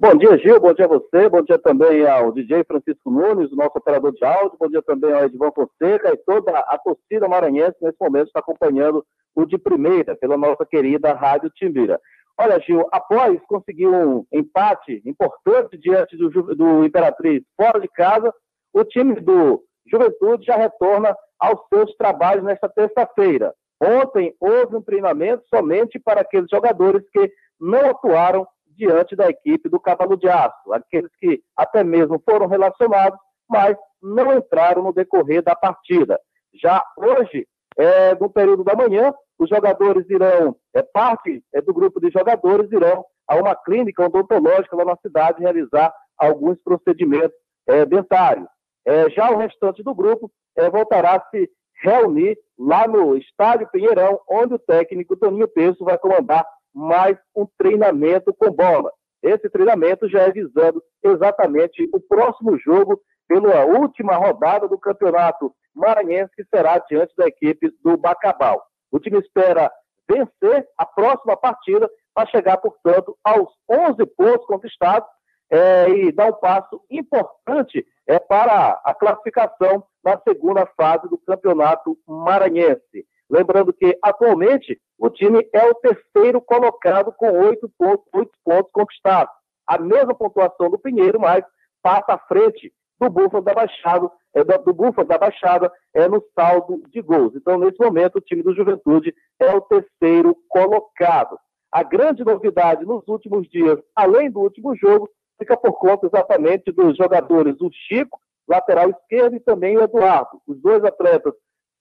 [0.00, 0.58] Bom dia, Gil.
[0.58, 1.28] Bom dia a você.
[1.28, 4.56] Bom dia também ao DJ Francisco Nunes, nosso operador de áudio.
[4.58, 9.04] Bom dia também ao Edvan Fonseca e toda a torcida maranhense nesse momento está acompanhando
[9.34, 12.00] o de primeira pela nossa querida Rádio Timbira.
[12.38, 18.32] Olha, Gil, após conseguir um empate importante diante do, do Imperatriz fora de casa,
[18.72, 23.52] o time do Juventude já retorna aos seus trabalhos nesta terça-feira.
[23.78, 28.46] Ontem houve um treinamento somente para aqueles jogadores que não atuaram
[28.80, 34.32] diante da equipe do Cavalo de Aço, aqueles que até mesmo foram relacionados, mas não
[34.32, 36.18] entraram no decorrer da partida.
[36.54, 42.00] Já hoje, é, no período da manhã, os jogadores irão, é, parte é, do grupo
[42.00, 47.36] de jogadores irão a uma clínica odontológica lá na cidade realizar alguns procedimentos
[47.68, 48.48] é, dentários.
[48.86, 51.50] É, já o restante do grupo é, voltará a se
[51.82, 58.32] reunir lá no Estádio Pinheirão, onde o técnico Toninho Peço vai comandar mais um treinamento
[58.34, 58.92] com bola.
[59.22, 66.34] Esse treinamento já é visando exatamente o próximo jogo pela última rodada do Campeonato Maranhense,
[66.34, 68.62] que será diante da equipe do Bacabal.
[68.90, 69.70] O time espera
[70.08, 75.08] vencer a próxima partida para chegar, portanto, aos 11 pontos conquistados
[75.50, 81.96] é, e dar um passo importante é, para a classificação na segunda fase do Campeonato
[82.06, 83.06] Maranhense.
[83.30, 89.32] Lembrando que, atualmente, o time é o terceiro colocado com oito pontos, pontos conquistados.
[89.66, 91.44] A mesma pontuação do Pinheiro, mas
[91.80, 96.82] passa à frente do Búfalo da Baixada, é, do Búfalo da Baixada é no saldo
[96.90, 97.34] de gols.
[97.34, 101.38] Então, nesse momento, o time do Juventude é o terceiro colocado.
[101.72, 106.96] A grande novidade nos últimos dias, além do último jogo, fica por conta exatamente dos
[106.96, 110.40] jogadores, o Chico, lateral esquerdo, e também o Eduardo.
[110.46, 111.32] Os dois atletas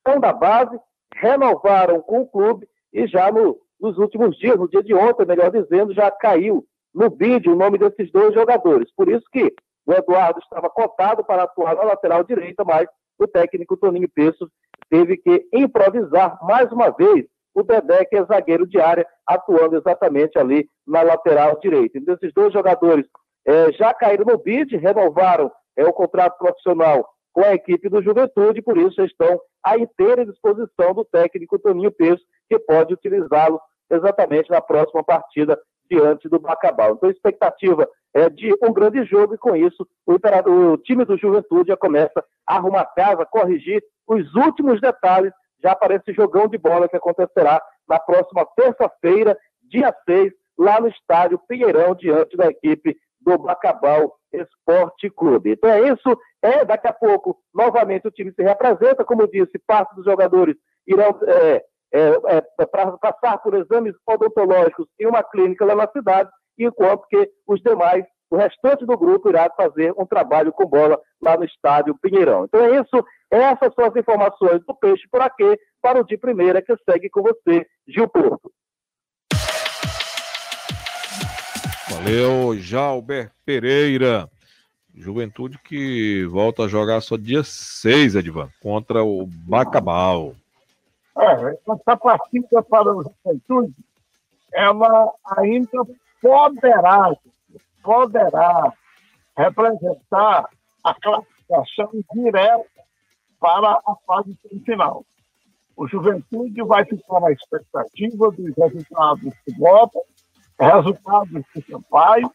[0.07, 0.79] são da base,
[1.15, 5.51] renovaram com o clube e já no, nos últimos dias, no dia de ontem, melhor
[5.51, 8.91] dizendo, já caiu no bid o nome desses dois jogadores.
[8.95, 9.53] Por isso que
[9.85, 14.49] o Eduardo estava cotado para atuar na lateral direita, mas o técnico Toninho Peço
[14.89, 20.37] teve que improvisar mais uma vez o Dedé, que é zagueiro de área, atuando exatamente
[20.37, 21.97] ali na lateral direita.
[21.97, 23.05] Então, esses dois jogadores
[23.45, 28.61] é, já caíram no bid, renovaram é, o contrato profissional com a equipe do Juventude,
[28.61, 34.61] por isso estão à inteira disposição do técnico Toninho Peço, que pode utilizá-los exatamente na
[34.61, 36.93] próxima partida diante do Bacabal.
[36.93, 40.13] Então, a expectativa é de um grande jogo e, com isso, o,
[40.51, 45.95] o time do Juventude já começa a arrumar casa, corrigir os últimos detalhes já para
[45.95, 51.95] esse jogão de bola que acontecerá na próxima terça-feira, dia 6, lá no estádio Pinheirão,
[51.95, 55.51] diante da equipe do Bacabal Esporte Clube.
[55.51, 59.95] Então é isso, é daqui a pouco, novamente o time se representa, como disse, parte
[59.95, 60.55] dos jogadores
[60.87, 61.63] irão é,
[61.93, 67.29] é, é, para passar por exames odontológicos em uma clínica lá na cidade, enquanto que
[67.47, 71.97] os demais, o restante do grupo, irá fazer um trabalho com bola lá no estádio
[71.99, 72.45] Pinheirão.
[72.45, 76.61] Então é isso, essas são as informações do Peixe por aqui, para o de primeira
[76.61, 78.51] que segue com você, Gil Porto.
[81.99, 84.29] Valeu, Jalber Pereira.
[84.95, 90.33] Juventude que volta a jogar só dia 6, Edvan, contra o Bacabal.
[91.17, 93.75] É, essa partida para o Juventude,
[94.53, 95.85] ela ainda
[96.21, 97.13] poderá,
[97.83, 98.73] poderá
[99.37, 100.49] representar
[100.81, 102.65] a classificação direta
[103.41, 105.03] para a fase semifinal.
[105.75, 109.65] O Juventude vai ficar na expectativa dos resultados do
[110.59, 112.31] Bota, resultados do Sampaio,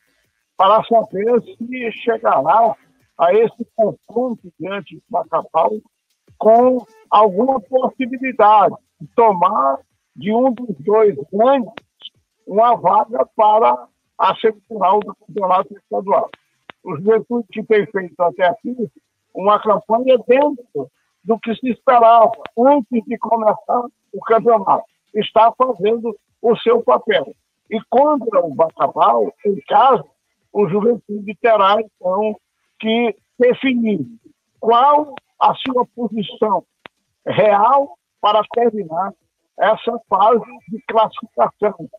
[0.56, 2.74] para saber se chegará
[3.18, 5.72] a esse confronto diante do Macapau
[6.38, 9.78] com alguma possibilidade de tomar
[10.16, 11.72] de um dos dois grandes
[12.46, 13.86] uma vaga para
[14.18, 16.30] a semifinal do campeonato estadual.
[16.82, 18.76] O Juventude que tem feito até aqui
[19.34, 20.90] uma campanha dentro
[21.24, 24.84] do que se esperava antes de começar o campeonato.
[25.14, 27.34] Está fazendo o seu papel.
[27.74, 30.04] E contra o Bacabal, em casa,
[30.52, 32.36] o Juventude terá, então,
[32.78, 34.06] que definir
[34.60, 36.64] qual a sua posição
[37.26, 39.12] real para terminar
[39.58, 41.90] essa fase de classificação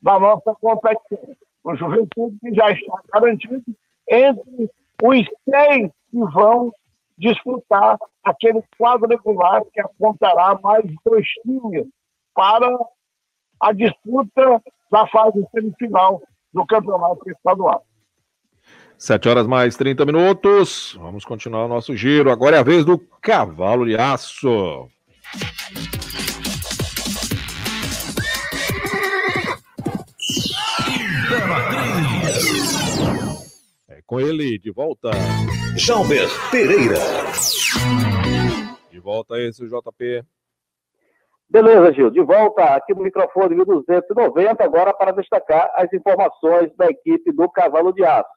[0.00, 1.36] da nossa competição.
[1.64, 3.62] O Juventude já está garantido
[4.08, 4.70] entre
[5.02, 6.72] os seis que vão
[7.18, 11.86] disputar aquele quadrangular que apontará mais dois times
[12.34, 12.74] para
[13.60, 17.84] a disputa da fase semifinal do campeonato estadual.
[18.98, 20.96] Sete horas mais 30 minutos.
[21.00, 22.30] Vamos continuar o nosso giro.
[22.30, 24.88] Agora é a vez do cavalo de aço.
[33.88, 35.10] É com ele de volta.
[35.76, 36.98] Jalber Pereira.
[38.90, 40.24] De volta esse JP.
[41.50, 42.10] Beleza, Gil.
[42.10, 47.92] De volta aqui no microfone 1290, agora para destacar as informações da equipe do Cavalo
[47.92, 48.30] de Aço.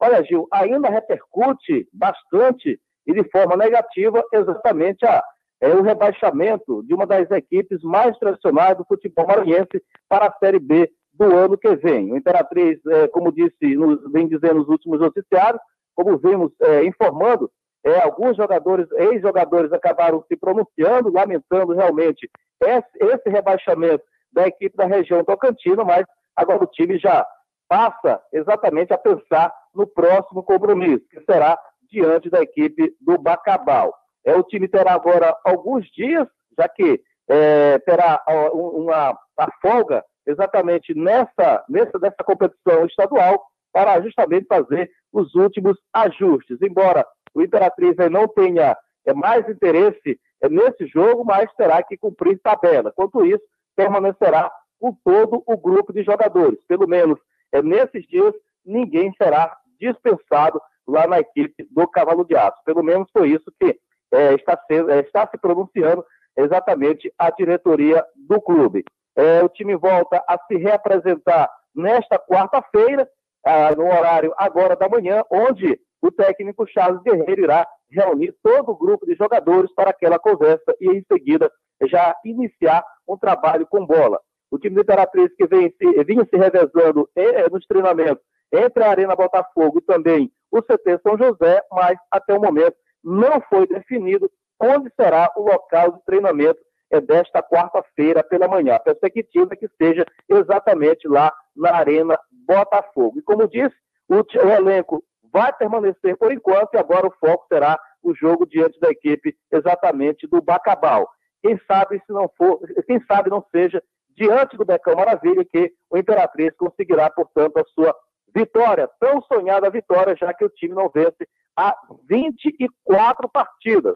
[0.00, 5.22] Olha, Gil, ainda repercute bastante e de forma negativa exatamente a,
[5.60, 10.58] é, o rebaixamento de uma das equipes mais tradicionais do futebol maranhense para a Série
[10.58, 12.10] B do ano que vem.
[12.10, 15.62] O Imperatriz, é, como disse, nos, vem dizendo nos últimos noticiários,
[15.94, 17.48] como vimos é, informando,
[17.84, 22.28] é, alguns jogadores, ex-jogadores, acabaram se pronunciando, lamentando realmente
[22.62, 27.26] esse, rebaixamento da equipe da região Tocantino, mas agora o time já
[27.68, 31.58] passa exatamente a pensar no próximo compromisso, que será
[31.90, 33.94] diante da equipe do Bacabal.
[34.24, 36.26] É, o time terá agora alguns dias,
[36.58, 44.46] já que é, terá uma, uma folga exatamente nessa, nessa dessa competição estadual para justamente
[44.46, 46.60] fazer os últimos ajustes.
[46.62, 50.18] Embora o Imperatriz não tenha é, mais interesse
[50.50, 52.92] nesse jogo, mas terá que cumprir tabela.
[52.92, 53.42] Quanto isso,
[53.74, 56.58] permanecerá com todo o grupo de jogadores.
[56.68, 57.18] Pelo menos
[57.52, 62.58] é, nesses dias, ninguém será dispensado lá na equipe do Cavalo de Aço.
[62.64, 63.78] Pelo menos foi isso que
[64.12, 66.04] é, está, sendo, é, está se pronunciando
[66.36, 68.84] exatamente a diretoria do clube.
[69.16, 73.08] É, o time volta a se reapresentar nesta quarta-feira,
[73.46, 78.76] ah, no horário agora da manhã, onde o técnico Charles Guerreiro irá reunir todo o
[78.76, 81.50] grupo de jogadores para aquela conversa e, em seguida,
[81.88, 84.20] já iniciar um trabalho com bola.
[84.50, 88.90] O time do Imperatriz, que vem se, vinha se revezando eh, nos treinamentos entre a
[88.90, 94.30] Arena Botafogo e também o CT São José, mas até o momento não foi definido
[94.60, 98.76] onde será o local de treinamento é desta quarta-feira pela manhã.
[98.76, 103.18] A perspectiva é que seja exatamente lá na Arena Botafogo.
[103.18, 103.74] E como disse,
[104.08, 108.78] o, o elenco vai permanecer por enquanto e agora o foco será o jogo diante
[108.80, 111.08] da equipe exatamente do Bacabal.
[111.42, 113.82] Quem sabe se não for, quem sabe não seja
[114.16, 117.94] diante do Becão Maravilha que o Imperatriz conseguirá, portanto, a sua
[118.34, 121.74] vitória, tão sonhada vitória, já que o time não vence há
[122.08, 123.94] 24 partidas.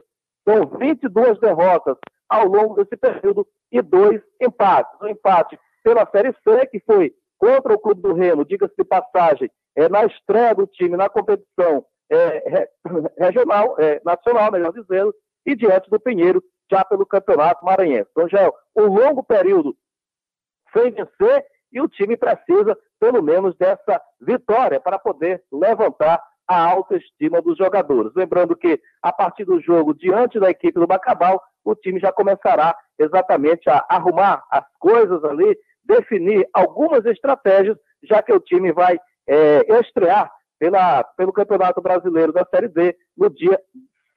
[0.49, 1.97] São 22 derrotas
[2.29, 4.93] ao longo desse período e dois empates.
[5.01, 9.51] Um empate pela Série C, que foi contra o Clube do Remo, diga-se de passagem,
[9.75, 12.69] é, na estreia do time na competição é,
[13.19, 15.15] regional, é, nacional, melhor dizendo,
[15.47, 18.11] e diante do Pinheiro, já pelo Campeonato Maranhense.
[18.11, 19.75] Então já é um longo período
[20.73, 27.41] sem vencer e o time precisa, pelo menos, dessa vitória para poder levantar a autoestima
[27.41, 28.13] dos jogadores.
[28.15, 32.77] Lembrando que, a partir do jogo diante da equipe do Bacabal, o time já começará
[32.99, 39.81] exatamente a arrumar as coisas ali, definir algumas estratégias, já que o time vai é,
[39.81, 43.59] estrear pela, pelo Campeonato Brasileiro da Série D no dia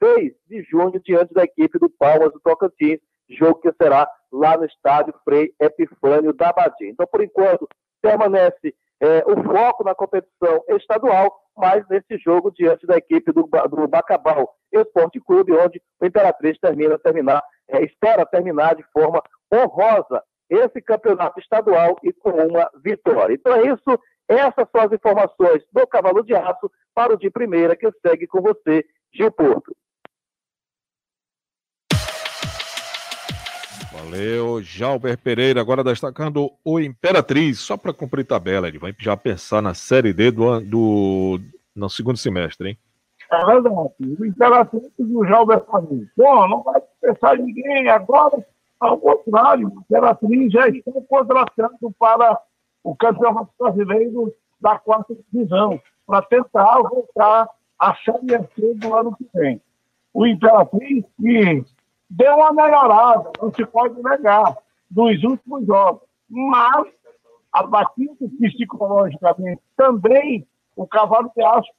[0.02, 3.00] 6 de junho, diante da equipe do Palmas do Tocantins,
[3.30, 6.90] jogo que será lá no estádio Frei Epifânio da Badia.
[6.90, 7.66] Então, por enquanto,
[8.02, 13.88] permanece é, o foco na competição estadual, mas nesse jogo diante da equipe do, do
[13.88, 19.22] Bacabal Esporte Clube, onde o Imperatriz termina, terminar, é, espera terminar de forma
[19.52, 23.34] honrosa esse campeonato estadual e com uma vitória.
[23.34, 27.76] Então é isso, essas são as informações do Cavalo de Aço para o de primeira
[27.76, 29.74] que segue com você, Gil Porto.
[33.92, 39.62] Valeu, Jalber Pereira, agora destacando o Imperatriz, só para cumprir tabela, ele vai já pensar
[39.62, 41.40] na Série D do, do
[41.74, 42.78] no segundo semestre, hein?
[43.32, 46.08] É verdade, o Imperatriz do Jalber Pereira.
[46.16, 48.44] Bom, não vai pensar ninguém agora,
[48.84, 52.38] ao contrário, Imperatriz já está contratando para
[52.82, 59.28] o Campeonato Brasileiro da quarta divisão, para tentar voltar à Série C do ano que
[59.34, 59.60] vem.
[60.12, 61.64] O Imperatriz, que
[62.08, 64.56] deu uma melhorada, não se pode negar,
[64.90, 66.02] dos últimos jogos.
[66.28, 66.86] Mas,
[67.52, 71.70] abatido psicologicamente, também o Cavalo de Aço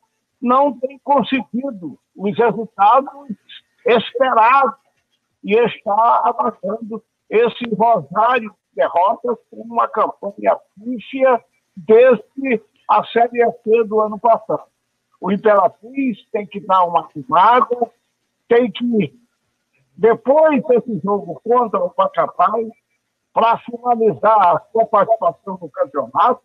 [0.42, 3.30] não tem conseguido os resultados
[3.86, 4.85] esperados
[5.46, 11.42] e está abatendo esse rosário de derrotas com uma campanha pífia
[11.78, 14.66] desde a Série C do ano passado.
[15.22, 17.92] O Imperatriz tem que dar uma arrumada,
[18.50, 19.14] tem que
[19.98, 22.60] depois desse jogo contra o Pacapau,
[23.34, 26.42] para finalizar a sua participação no campeonato,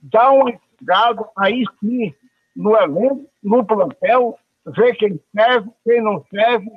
[0.00, 2.14] dá uma enxugada aí sim
[2.56, 6.70] no elenco, no plantel, ver quem serve, quem não serve,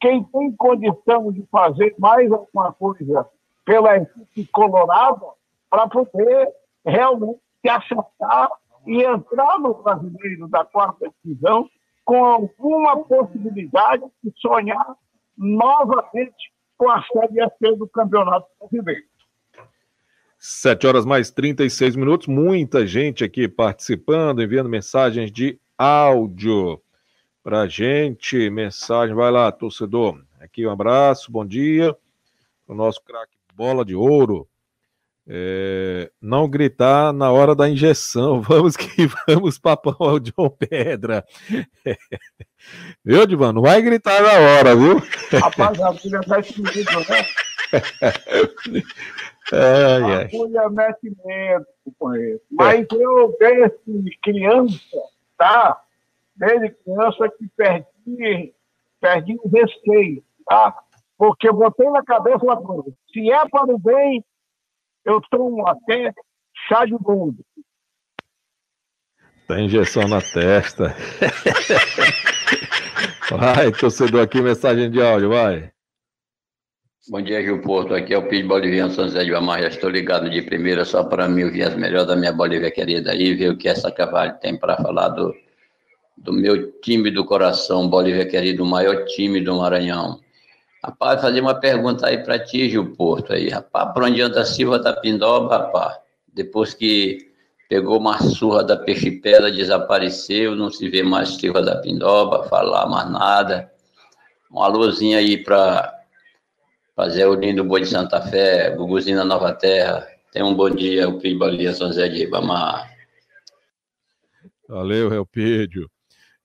[0.00, 3.28] quem tem condição de fazer mais alguma coisa
[3.64, 5.26] pela equipe colorada
[5.68, 6.48] para poder
[6.84, 8.50] realmente se acertar
[8.86, 11.68] e entrar no brasileiro da quarta divisão
[12.04, 14.96] com alguma possibilidade de sonhar
[15.36, 19.04] novamente com a Série C do Campeonato Brasileiro.
[20.38, 26.80] Sete horas mais 36 minutos, muita gente aqui participando, enviando mensagens de áudio
[27.42, 28.50] para gente.
[28.50, 30.22] Mensagem, vai lá, torcedor.
[30.40, 31.96] Aqui um abraço, bom dia.
[32.66, 34.46] O nosso craque Bola de Ouro.
[35.32, 38.40] É, não gritar na hora da injeção.
[38.42, 41.24] Vamos que vamos, papão ao John Pedra.
[43.04, 43.52] Viu, Divan?
[43.52, 44.98] Não vai gritar na hora, viu?
[45.40, 47.24] Rapaz, a filha tá escondido, né?
[49.52, 50.24] ai, ai.
[50.24, 52.40] Agulha mete medo, companheiro.
[52.50, 54.78] Mas eu, desde criança,
[55.38, 55.80] tá?
[56.40, 58.54] Desde criança que perdi,
[58.98, 60.74] perdi o receio, tá?
[61.18, 62.90] Porque eu botei na cabeça uma coisa.
[63.12, 64.24] Se é para o bem,
[65.04, 66.14] eu tomo até
[66.66, 67.42] chá de bunda.
[69.46, 70.96] Tá injeção na testa.
[73.30, 75.70] Vai, torcedor aqui, mensagem de áudio, vai.
[77.08, 77.94] Bom dia, Gil Porto.
[77.94, 79.60] Aqui é o Pedro Boliviano São José de Bamar.
[79.60, 83.12] Já estou ligado de primeira só para mim ouvir as melhores da minha Bolívia querida
[83.12, 85.32] aí, ver o que essa Cavalho tem para falar do,
[86.20, 90.20] do meu time do coração, Bolívia querido, o maior time do Maranhão.
[90.84, 93.32] Rapaz, fazer uma pergunta aí para ti, Gil Porto.
[93.32, 95.98] Aí, rapaz, por onde anda a Silva da Pindoba, rapaz?
[96.32, 97.30] Depois que
[97.68, 103.10] pegou uma surra da Peixipela, desapareceu, não se vê mais Silva da Pindoba, falar mais
[103.10, 103.70] nada.
[104.50, 105.94] Uma luzinha aí para
[106.94, 110.06] fazer o lindo Boi de Santa Fé, Guguzinho Nova Terra.
[110.32, 112.90] Tenha um bom dia, o Pibalia São José de Ribamar.
[114.68, 115.90] Valeu, Relpídio.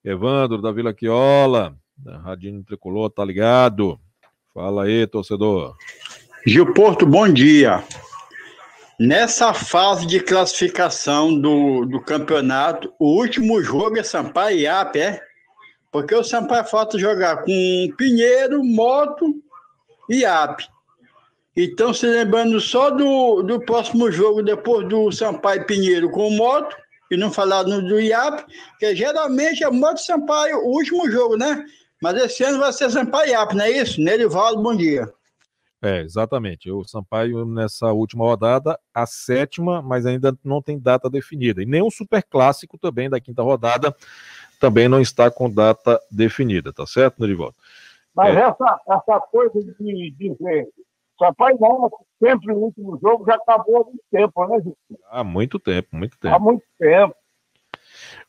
[0.05, 3.99] Evandro, da Vila Quiola, da Radinho Tricolor, tá ligado?
[4.53, 5.75] Fala aí, torcedor.
[6.45, 7.83] Gil Porto, bom dia.
[8.99, 15.19] Nessa fase de classificação do, do campeonato, o último jogo é Sampaio e Iap, é?
[15.91, 19.33] Porque o Sampaio falta jogar com Pinheiro, Moto
[20.07, 20.67] e IAP.
[21.57, 26.75] Então, se lembrando só do, do próximo jogo, depois do Sampaio Pinheiro com Moto,
[27.11, 28.45] e não falar no do IAP,
[28.79, 31.65] que geralmente é Moto Sampaio o último jogo, né?
[32.01, 34.01] Mas esse ano vai ser Sampaio IAP, não é isso?
[34.01, 35.11] Nerivaldo, bom dia.
[35.81, 36.71] É, exatamente.
[36.71, 41.61] O Sampaio, nessa última rodada, a sétima, mas ainda não tem data definida.
[41.61, 43.95] E nem o Super Clássico também da quinta rodada
[44.59, 47.55] também não está com data definida, tá certo, Nerivaldo?
[48.15, 48.39] Mas é.
[48.39, 50.69] essa, essa coisa de dizer
[51.19, 51.91] Sampaio não,
[52.25, 54.77] sempre o último jogo já acabou há muito tempo, né, gente?
[55.11, 56.35] Há muito tempo, muito tempo.
[56.35, 57.15] Há muito tempo.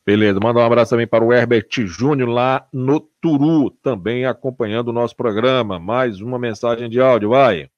[0.05, 4.93] Beleza, manda um abraço também para o Herbert Júnior lá no Turu, também acompanhando o
[4.93, 5.79] nosso programa.
[5.79, 7.69] Mais uma mensagem de áudio, vai.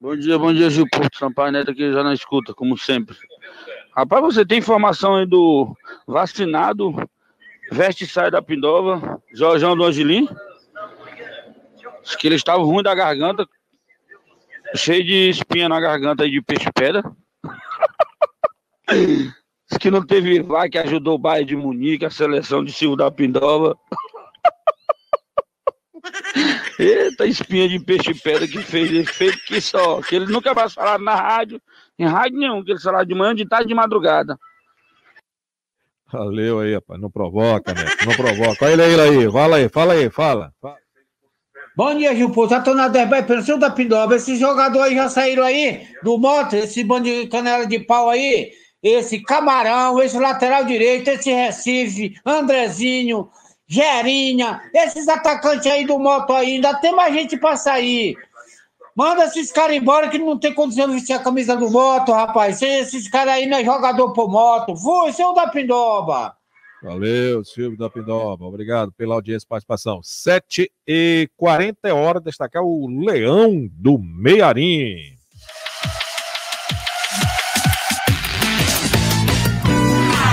[0.00, 1.16] Bom dia, bom dia, Gil Porto.
[1.16, 3.14] Sampaio Neto aqui já na escuta, como sempre.
[3.94, 5.76] Rapaz, você tem informação aí do
[6.06, 6.92] vacinado,
[7.70, 10.26] veste e sai da Pindova, Jorjão do Angelim?
[12.02, 13.46] Diz que ele estava ruim da garganta,
[14.74, 17.02] cheio de espinha na garganta aí de peixe-pedra.
[18.88, 22.96] Diz que não teve lá que ajudou o Bayern de Munique, a seleção de Silvio
[22.96, 23.76] da Pindoba.
[26.78, 30.02] Eita, espinha de peixe-pedra que fez efeito que só.
[30.02, 31.60] Que ele nunca mais falaram na rádio,
[31.98, 34.38] em rádio nenhum, que ele falaram de manhã, de tarde de madrugada.
[36.12, 37.00] Valeu aí, rapaz.
[37.00, 37.84] Não provoca, né?
[38.04, 38.66] Não provoca.
[38.66, 40.52] Olha ele aí, fala aí, fala aí, fala.
[40.60, 40.81] fala.
[41.74, 42.46] Bom dia, Gilpo.
[42.46, 44.16] Já tô na derby, pensou da Pindoba.
[44.16, 48.52] Esses jogadores já saíram aí do moto, esse bando de canela de pau aí,
[48.82, 53.30] esse Camarão, esse lateral direito, esse Recife, Andrezinho,
[53.66, 58.16] Gerinha, esses atacantes aí do moto aí, ainda tem mais gente pra sair.
[58.94, 62.60] Manda esses caras embora que não tem condição de vestir a camisa do moto, rapaz.
[62.60, 64.76] Esses caras aí não é jogador por moto.
[64.76, 66.36] Fui, seu da Pindoba.
[66.82, 68.44] Valeu, Silvio da Pindoba.
[68.44, 70.00] Obrigado pela audiência e participação.
[70.02, 75.16] 7 e 40 é hora de destacar o Leão do Meiarim.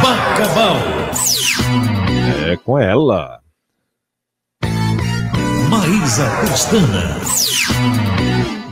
[0.01, 0.77] Bacabal.
[2.51, 3.39] É com ela.
[5.69, 7.19] Maísa Pestana.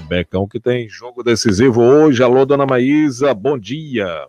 [0.08, 2.24] Becão que tem jogo decisivo hoje.
[2.24, 4.28] Alô, dona Maísa, bom dia.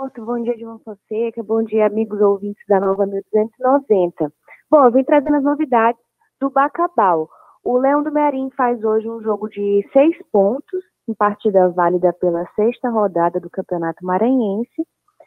[0.00, 1.42] Bom dia, João Fonseca.
[1.42, 4.32] Bom dia, amigos ouvintes da Nova 1290.
[4.70, 6.00] Bom, eu vim trazendo as novidades
[6.40, 7.28] do Bacabal.
[7.62, 12.46] O Leão do Mearim faz hoje um jogo de seis pontos, em partida válida pela
[12.56, 14.86] sexta rodada do Campeonato Maranhense.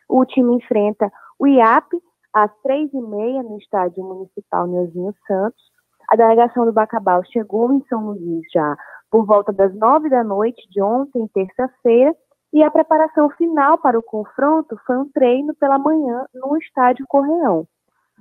[0.09, 1.95] O time enfrenta o IAP
[2.33, 5.63] às três e meia no Estádio Municipal Neuzinho Santos.
[6.09, 8.75] A delegação do Bacabal chegou em São Luís já
[9.11, 12.15] por volta das nove da noite de ontem, terça-feira,
[12.53, 17.67] e a preparação final para o confronto foi um treino pela manhã no estádio Correão.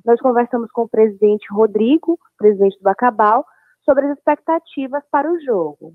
[0.03, 3.45] Nós conversamos com o presidente Rodrigo, presidente do Bacabal,
[3.83, 5.93] sobre as expectativas para o jogo.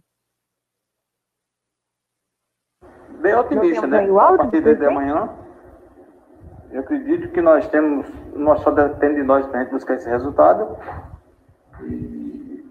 [3.20, 4.08] Bem otimista, né?
[4.08, 5.36] A partir de amanhã,
[6.70, 10.08] eu acredito que nós temos, nós só depende de nós para a gente buscar esse
[10.08, 10.78] resultado.
[11.82, 12.64] E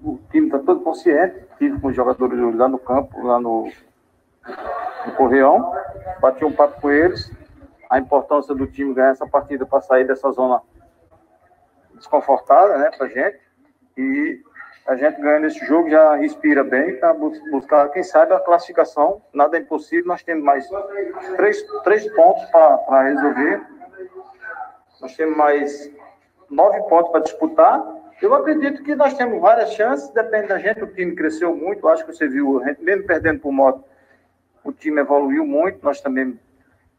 [0.00, 3.68] o time está todo consciente, tive com os jogadores lá no campo, lá no,
[5.06, 5.74] no Correão,
[6.20, 7.30] bati um papo com eles,
[7.88, 10.62] a importância do time ganhar essa partida para sair dessa zona
[11.94, 13.40] desconfortável, né, pra gente,
[13.96, 14.40] e
[14.86, 19.22] a gente ganhando esse jogo já respira bem para buscar, quem sabe, a classificação.
[19.32, 20.68] Nada é impossível, nós temos mais
[21.36, 23.62] três, três pontos para resolver.
[25.00, 25.92] Nós temos mais
[26.50, 27.84] nove pontos para disputar.
[28.20, 30.82] Eu acredito que nós temos várias chances, depende da gente.
[30.82, 33.84] O time cresceu muito, acho que você viu, mesmo perdendo por moto,
[34.64, 35.82] o time evoluiu muito.
[35.82, 36.38] Nós também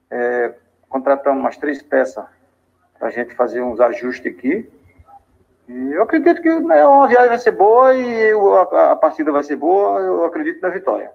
[0.09, 0.53] é,
[0.89, 2.25] contratamos umas três peças
[2.97, 4.71] para a gente fazer uns ajustes aqui.
[5.67, 9.43] E eu acredito que né, a viagem vai ser boa e a, a partida vai
[9.43, 9.99] ser boa.
[9.99, 11.11] Eu acredito na vitória.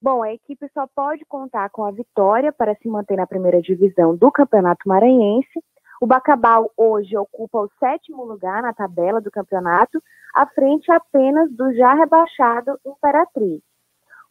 [0.00, 4.14] Bom, a equipe só pode contar com a vitória para se manter na primeira divisão
[4.16, 5.60] do Campeonato Maranhense.
[6.00, 10.00] O Bacabal hoje ocupa o sétimo lugar na tabela do campeonato,
[10.32, 13.60] à frente apenas do já rebaixado Imperatriz.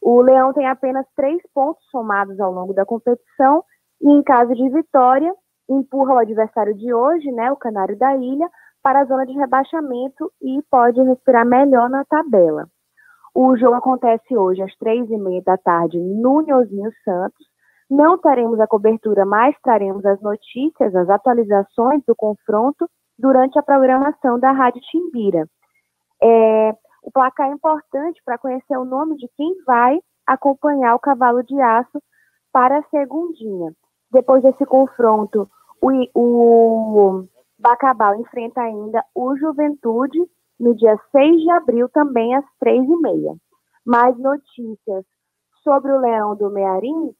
[0.00, 3.64] O Leão tem apenas três pontos somados ao longo da competição
[4.00, 5.32] e, em caso de vitória,
[5.68, 8.48] empurra o adversário de hoje, né, o Canário da Ilha,
[8.82, 12.66] para a zona de rebaixamento e pode respirar melhor na tabela.
[13.34, 17.46] O jogo acontece hoje às três e meia da tarde no Nhozinho Santos.
[17.90, 22.88] Não teremos a cobertura, mas traremos as notícias, as atualizações do confronto
[23.18, 25.46] durante a programação da Rádio Timbira.
[26.22, 26.74] É,
[27.08, 31.58] o placar é importante para conhecer o nome de quem vai acompanhar o cavalo de
[31.58, 32.02] aço
[32.52, 33.72] para a segundinha.
[34.12, 35.48] Depois desse confronto,
[35.80, 37.24] o, o
[37.58, 40.18] Bacabal enfrenta ainda o Juventude
[40.60, 43.34] no dia 6 de abril, também às três e meia.
[43.86, 45.02] Mais notícias
[45.64, 47.14] sobre o Leão do Mearim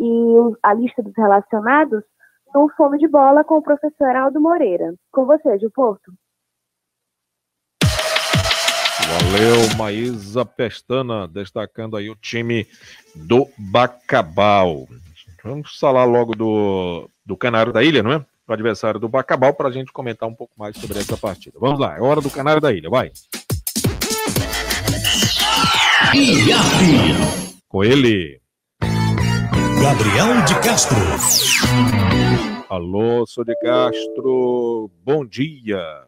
[0.00, 2.02] e a lista dos relacionados
[2.54, 4.94] no Fome de Bola com o professor Aldo Moreira.
[5.12, 6.10] Com você, Gil Porto.
[9.06, 12.66] Valeu, Maísa Pestana, destacando aí o time
[13.14, 14.88] do Bacabal.
[15.42, 18.24] Vamos falar logo do, do Canário da Ilha, não é?
[18.46, 21.58] O adversário do Bacabal, para a gente comentar um pouco mais sobre essa partida.
[21.60, 23.10] Vamos lá, é hora do Canário da Ilha, vai.
[27.68, 28.40] Com ele.
[29.82, 30.96] Gabriel de Castro.
[32.68, 36.06] Alô, sou de Castro, bom dia.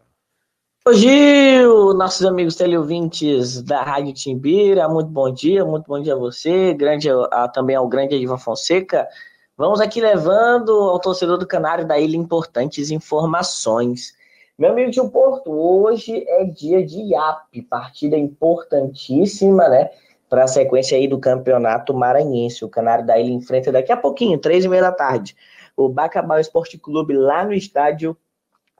[0.94, 6.72] Gil, nossos amigos teleouvintes da Rádio Timbira, muito bom dia, muito bom dia a você,
[6.74, 9.08] grande, a, também ao grande Edivan Fonseca.
[9.56, 14.14] Vamos aqui levando ao torcedor do Canário da Ilha importantes informações.
[14.56, 19.90] Meu amigo Gil Porto, hoje é dia de IAP, partida importantíssima, né?
[20.30, 22.64] Para a sequência aí do Campeonato Maranhense.
[22.64, 25.34] O Canário da Ilha enfrenta daqui a pouquinho, três e meia da tarde,
[25.76, 28.16] o Bacabal Esporte Clube lá no estádio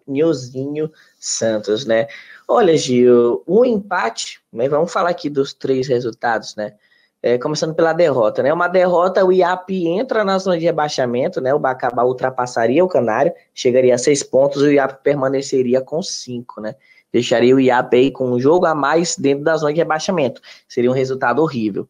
[0.07, 2.07] Nilzinho Santos, né?
[2.49, 4.69] Olha, Gil, um empate, né?
[4.69, 6.75] Vamos falar aqui dos três resultados, né?
[7.23, 8.53] É, começando pela derrota, né?
[8.53, 11.53] Uma derrota, o IAP entra na zona de rebaixamento, né?
[11.53, 16.61] O Bacabá ultrapassaria o Canário, chegaria a seis pontos e o IAP permaneceria com cinco,
[16.61, 16.77] né?
[17.13, 20.41] Deixaria o IAP aí com um jogo a mais dentro da zona de rebaixamento.
[20.69, 21.89] Seria um resultado horrível.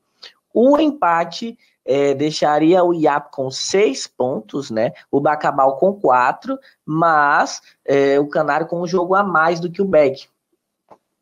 [0.54, 4.92] O empate é, deixaria o IAP com seis pontos, né?
[5.10, 9.80] O Bacabal com quatro, mas é, o Canário com um jogo a mais do que
[9.80, 10.28] o Beck.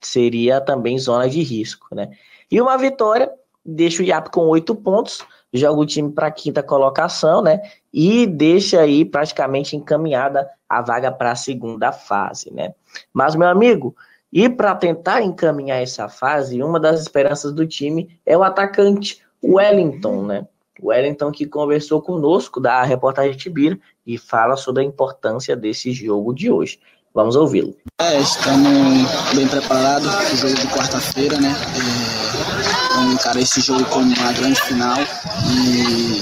[0.01, 2.11] Seria também zona de risco, né?
[2.51, 3.31] E uma vitória
[3.65, 7.61] deixa o IAP com oito pontos, joga o time para quinta colocação, né?
[7.93, 12.75] E deixa aí praticamente encaminhada a vaga para a segunda fase, né?
[13.13, 13.95] Mas, meu amigo,
[14.33, 20.23] e para tentar encaminhar essa fase, uma das esperanças do time é o atacante Wellington,
[20.25, 20.47] né?
[20.83, 26.51] Wellington que conversou conosco da reportagem Tibira e fala sobre a importância desse jogo de
[26.51, 26.79] hoje.
[27.15, 27.77] Vamos ouvi-lo.
[28.01, 31.55] É, estamos bem preparados para o jogo de quarta-feira, né?
[31.55, 36.21] É, vamos encarar esse jogo como uma grande final e,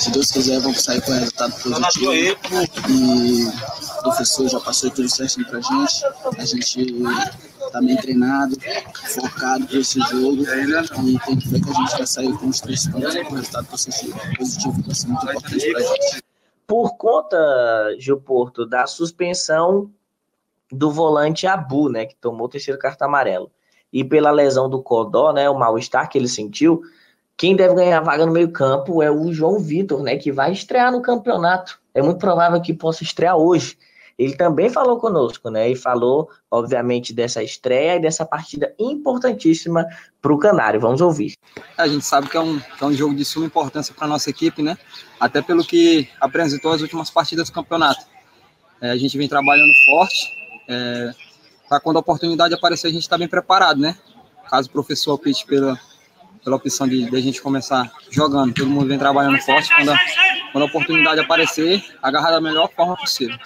[0.00, 2.12] se Deus quiser, vamos sair com resultado positivo.
[2.88, 3.46] E
[4.02, 6.04] o professor já passou tudo certinho para a gente.
[6.38, 7.02] A gente
[7.70, 8.56] tá bem treinado,
[9.14, 12.60] focado para esse jogo e tem que ver que a gente vai sair com os
[12.60, 16.24] três pontos com resultado positivo, positivo vai ser muito importante para a gente.
[16.66, 19.90] Por conta, Gil Porto, da suspensão
[20.70, 23.50] do volante Abu, né, que tomou o terceiro cartão amarelo,
[23.92, 26.82] e pela lesão do Codó, né, o mal-estar que ele sentiu,
[27.36, 30.90] quem deve ganhar a vaga no meio-campo é o João Vitor, né, que vai estrear
[30.90, 31.78] no campeonato.
[31.94, 33.76] É muito provável que possa estrear hoje
[34.24, 35.70] ele também falou conosco, né?
[35.70, 39.86] E falou, obviamente, dessa estreia e dessa partida importantíssima
[40.20, 40.80] para o Canário.
[40.80, 41.34] Vamos ouvir.
[41.76, 44.08] A gente sabe que é um, que é um jogo de suma importância para a
[44.08, 44.76] nossa equipe, né?
[45.18, 48.04] Até pelo que apresentou as últimas partidas do campeonato.
[48.80, 50.28] É, a gente vem trabalhando forte.
[50.68, 51.10] É,
[51.68, 53.96] para quando a oportunidade aparecer, a gente está bem preparado, né?
[54.50, 55.78] Caso o professor opte pela,
[56.44, 58.52] pela opção de, de, a gente começar jogando.
[58.52, 59.74] Todo mundo vem trabalhando forte.
[59.74, 59.98] Quando a,
[60.52, 63.36] quando a oportunidade aparecer, agarrar da melhor forma possível.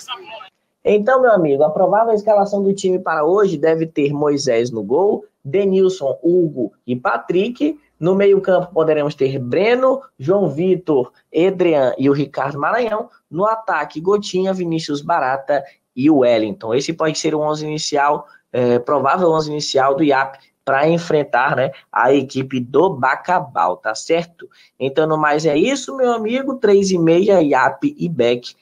[0.88, 5.24] Então, meu amigo, a provável escalação do time para hoje deve ter Moisés no gol,
[5.44, 7.76] Denilson, Hugo e Patrick.
[7.98, 13.10] No meio-campo poderemos ter Breno, João Vitor, Edrian e o Ricardo Maranhão.
[13.28, 15.64] No ataque, Gotinha, Vinícius Barata
[15.96, 16.72] e o Wellington.
[16.72, 21.72] Esse pode ser o 11 inicial, é, provável 11 inicial do IAP para enfrentar né,
[21.90, 24.48] a equipe do Bacabal, tá certo?
[24.78, 26.58] Então, no mais é isso, meu amigo.
[26.58, 28.54] 3 e meia, IAP e Beck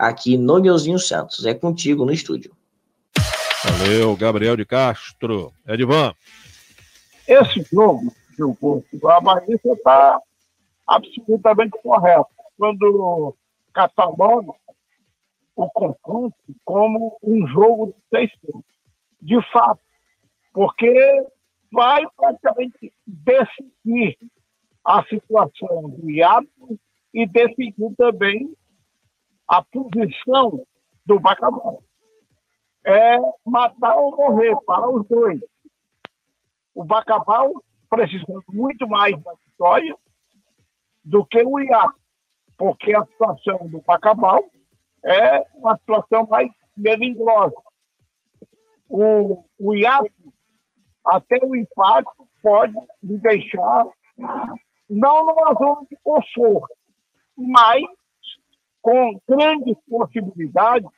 [0.00, 1.44] aqui no Neuzinho Santos.
[1.44, 2.56] É contigo no estúdio.
[3.62, 5.52] Valeu, Gabriel de Castro.
[5.66, 6.14] Edvan.
[7.28, 8.12] Esse jogo,
[9.04, 10.18] a Bahia está
[10.86, 12.30] absolutamente correto.
[12.56, 13.36] Quando
[13.74, 14.52] cataloga
[15.54, 18.64] o confronto como um jogo de seis pontos.
[19.20, 19.80] De fato,
[20.54, 21.26] porque
[21.70, 24.16] vai praticamente decidir
[24.82, 26.48] a situação do hiato
[27.12, 28.56] e decidir também
[29.50, 30.64] a posição
[31.04, 31.82] do Bacabal.
[32.86, 35.40] É matar ou morrer para os dois.
[36.72, 37.52] O Bacabal
[37.90, 39.96] precisando muito mais da vitória
[41.04, 41.94] do que o IAP,
[42.56, 44.44] porque a situação do Bacabal
[45.04, 47.56] é uma situação mais melindrosa.
[48.88, 50.12] O, o IAP,
[51.04, 53.86] até o impacto, pode me deixar
[54.88, 56.74] não numa zona de conforto,
[57.36, 57.82] mas
[58.82, 60.90] com grandes possibilidades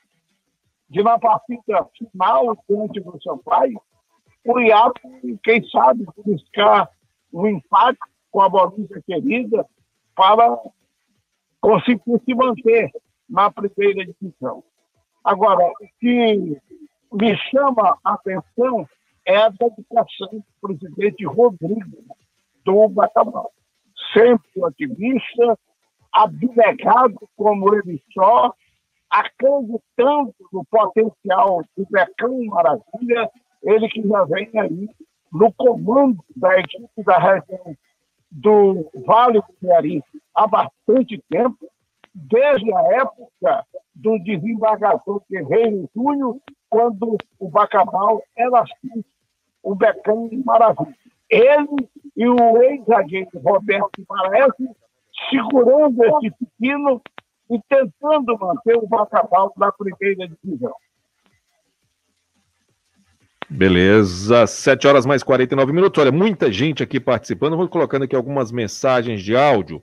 [0.88, 3.80] de, na partida final, diante do Sampaio,
[4.44, 5.00] o IAP,
[5.42, 6.88] quem sabe, buscar
[7.32, 7.98] o um empate
[8.30, 9.66] com a Bolívia querida
[10.14, 10.58] para
[11.60, 12.90] conseguir se manter
[13.28, 14.62] na primeira divisão.
[15.24, 16.60] Agora, o que
[17.12, 18.86] me chama a atenção
[19.24, 22.04] é a dedicação do presidente Rodrigo
[22.64, 23.52] do Bacabal.
[24.12, 25.58] Sempre otimista,
[26.12, 28.52] abnegado como ele só,
[29.10, 33.30] acreditando no potencial do Becão Maravilha,
[33.62, 34.88] ele que já vem aí
[35.32, 37.76] no comando da equipe da região
[38.30, 40.02] do Vale do Piari
[40.34, 41.70] há bastante tempo,
[42.14, 46.38] desde a época do desembargador Guerreiro Júnior,
[46.68, 49.04] quando o Bacabal era assim,
[49.62, 50.96] o Becão Maravilha.
[51.28, 54.68] Ele e o ex-zagueiro Roberto Parece
[55.30, 57.00] segurando esse pepino
[57.50, 60.74] e tentando manter o Bacabal na primeira divisão.
[63.48, 66.00] Beleza, 7 horas mais 49 minutos.
[66.00, 67.56] Olha, muita gente aqui participando.
[67.56, 69.82] Vou colocando aqui algumas mensagens de áudio.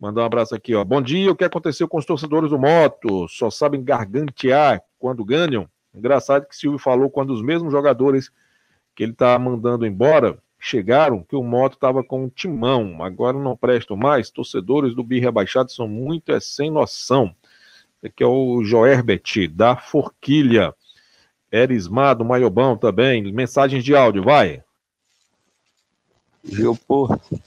[0.00, 0.84] Mandar um abraço aqui, ó.
[0.84, 3.28] Bom dia, o que aconteceu com os torcedores do Moto?
[3.28, 5.68] Só sabem gargantear quando ganham.
[5.94, 8.32] Engraçado que Silvio falou quando os mesmos jogadores
[8.96, 13.02] que ele tá mandando embora chegaram que o Moto estava com um timão.
[13.02, 14.30] Agora não prestam mais.
[14.30, 17.34] Torcedores do Birra Baixado são muito é, sem noção.
[18.02, 20.74] Aqui é o Joerbet, da Forquilha.
[21.50, 23.32] Erismar, do Maiobão também.
[23.32, 24.62] Mensagens de áudio, vai.
[26.44, 27.40] Geoporto.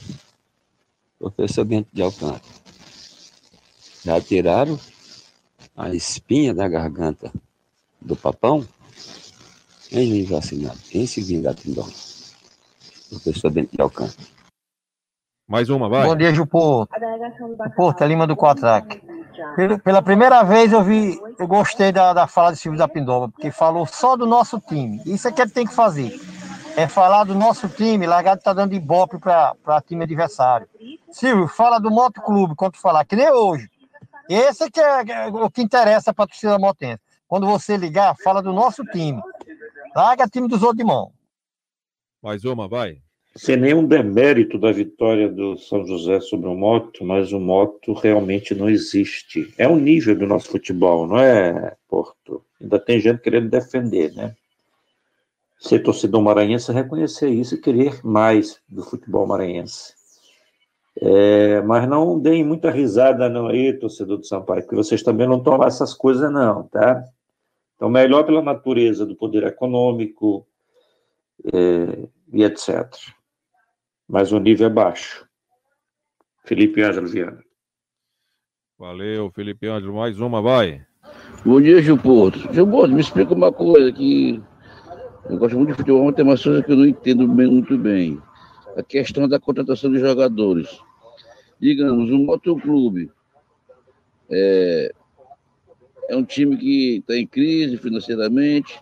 [1.19, 2.41] Professor Bento de Alcântara.
[4.03, 4.79] Já tiraram
[5.77, 7.31] a espinha da garganta
[8.01, 8.67] do papão?
[9.89, 10.79] Quem vem vacinado?
[10.89, 11.87] Quem se vinga Tindão?
[13.11, 14.27] Professor Bento de Alcântara.
[15.47, 16.05] Mais uma, vai.
[16.05, 16.95] Bom dia, Juporto.
[17.75, 19.01] Porto, é Lima do Quatrac.
[19.83, 23.51] Pela primeira vez eu vi, eu gostei da, da fala de Silvio da Pindoba, porque
[23.51, 25.01] falou só do nosso time.
[25.05, 26.17] Isso é que ele tem que fazer.
[26.77, 30.69] É falar do nosso time, largado tá dando ibope para time adversário.
[31.09, 33.69] Silvio, fala do Moto Clube, quando falar, que nem hoje.
[34.29, 37.01] Esse é que é, é o que interessa para a torcida motense.
[37.27, 39.21] Quando você ligar, fala do nosso time.
[39.93, 41.11] Larga time dos outros de mão.
[42.21, 42.99] Mais uma, vai.
[43.35, 48.53] Sem nenhum demérito da vitória do São José sobre o Moto, mas o Moto realmente
[48.53, 49.51] não existe.
[49.57, 52.43] É o nível do nosso futebol, não é, Porto?
[52.61, 54.35] Ainda tem gente querendo defender, né?
[55.57, 59.95] Ser torcedor maranhense, reconhecer isso e querer mais do futebol maranhense.
[61.01, 65.41] É, mas não deem muita risada não aí, torcedor do Sampaio, porque vocês também não
[65.41, 67.03] tomam essas coisas não, tá?
[67.75, 70.45] Então, melhor pela natureza do poder econômico
[71.53, 73.11] é, e etc
[74.11, 75.25] mas o nível é baixo.
[76.43, 77.41] Felipe Ângelo Viana.
[78.77, 79.95] Valeu, Felipe Ângelo.
[79.95, 80.85] Mais uma, vai.
[81.45, 82.53] Bom dia, Gil Porto.
[82.53, 84.43] Gil Porto, me explica uma coisa que
[85.29, 87.77] eu gosto muito de futebol, mas tem uma coisa que eu não entendo bem, muito
[87.77, 88.21] bem.
[88.75, 90.77] A questão da contratação de jogadores.
[91.57, 93.09] Digamos, um motoclube
[94.29, 94.91] é,
[96.09, 98.77] é um time que está em crise financeiramente.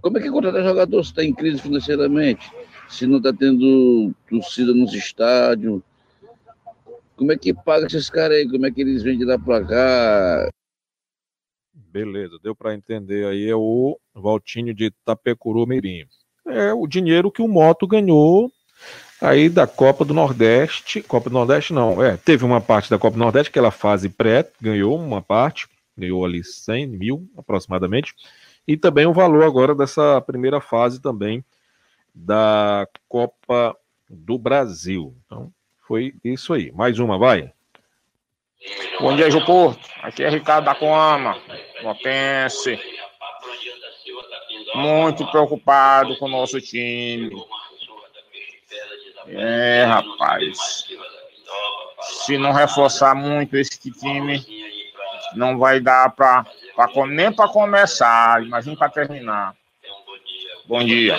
[0.00, 2.50] Como é que contratar jogador se está em crise financeiramente?
[2.88, 5.80] se não está tendo torcida nos estádios.
[7.16, 8.48] Como é que paga esses caras aí?
[8.48, 10.50] Como é que eles vêm de lá para cá?
[11.74, 13.48] Beleza, deu para entender aí.
[13.48, 16.04] É o Valtinho de Tapecuru Mirim.
[16.46, 18.52] É o dinheiro que o Moto ganhou
[19.20, 21.02] aí da Copa do Nordeste.
[21.02, 22.16] Copa do Nordeste não, é.
[22.18, 25.66] Teve uma parte da Copa do Nordeste, aquela fase pré, ganhou uma parte,
[25.96, 28.14] ganhou ali 100 mil aproximadamente.
[28.66, 31.44] E também o valor agora dessa primeira fase também
[32.14, 33.76] da Copa
[34.08, 35.14] do Brasil.
[35.24, 35.52] Então,
[35.86, 36.72] foi isso aí.
[36.72, 37.52] Mais uma, vai.
[38.98, 39.88] Bom dia, Ju Porto.
[40.02, 41.38] Aqui é Ricardo da Coama,
[41.82, 42.78] Motense.
[44.74, 47.30] Muito preocupado com o nosso time.
[49.28, 50.86] É, rapaz.
[52.00, 54.44] Se não reforçar muito esse time,
[55.34, 56.44] não vai dar pra,
[56.76, 58.42] pra nem para começar.
[58.42, 59.54] Imagina para terminar.
[60.68, 61.16] Bom dia.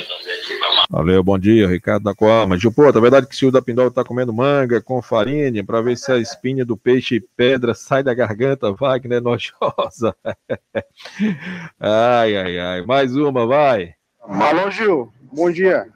[0.89, 2.57] Valeu, bom dia, Ricardo da Coama.
[2.57, 5.81] Gil, pô, é verdade que o Silvio da Pindola tá comendo manga com farinha para
[5.81, 10.13] ver se a espinha do peixe pedra sai da garganta, Wagner nojosa.
[11.79, 12.81] ai, ai, ai.
[12.85, 13.95] Mais uma, vai.
[14.21, 15.13] Alô, Gil.
[15.31, 15.87] Bom dia.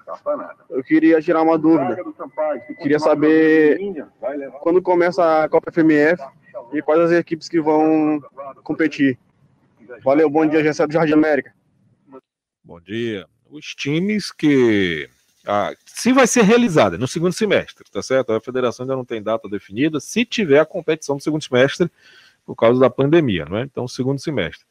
[0.69, 1.97] Eu queria tirar uma dúvida.
[2.69, 3.79] Eu queria saber
[4.61, 6.21] quando começa a Copa FMF
[6.73, 8.21] e quais as equipes que vão
[8.63, 9.17] competir.
[10.03, 11.53] Valeu, bom dia, Gessé do Jardim América.
[12.63, 15.09] Bom dia os times que.
[15.45, 18.31] Ah, se vai ser realizada no segundo semestre, tá certo?
[18.31, 19.99] A federação ainda não tem data definida.
[19.99, 21.91] Se tiver a competição no segundo semestre,
[22.45, 23.63] por causa da pandemia, não é?
[23.63, 24.65] Então, segundo semestre.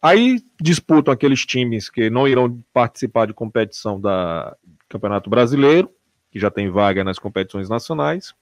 [0.00, 4.56] Aí disputam aqueles times que não irão participar de competição da
[4.88, 5.90] Campeonato Brasileiro,
[6.30, 8.34] que já tem vaga nas competições nacionais,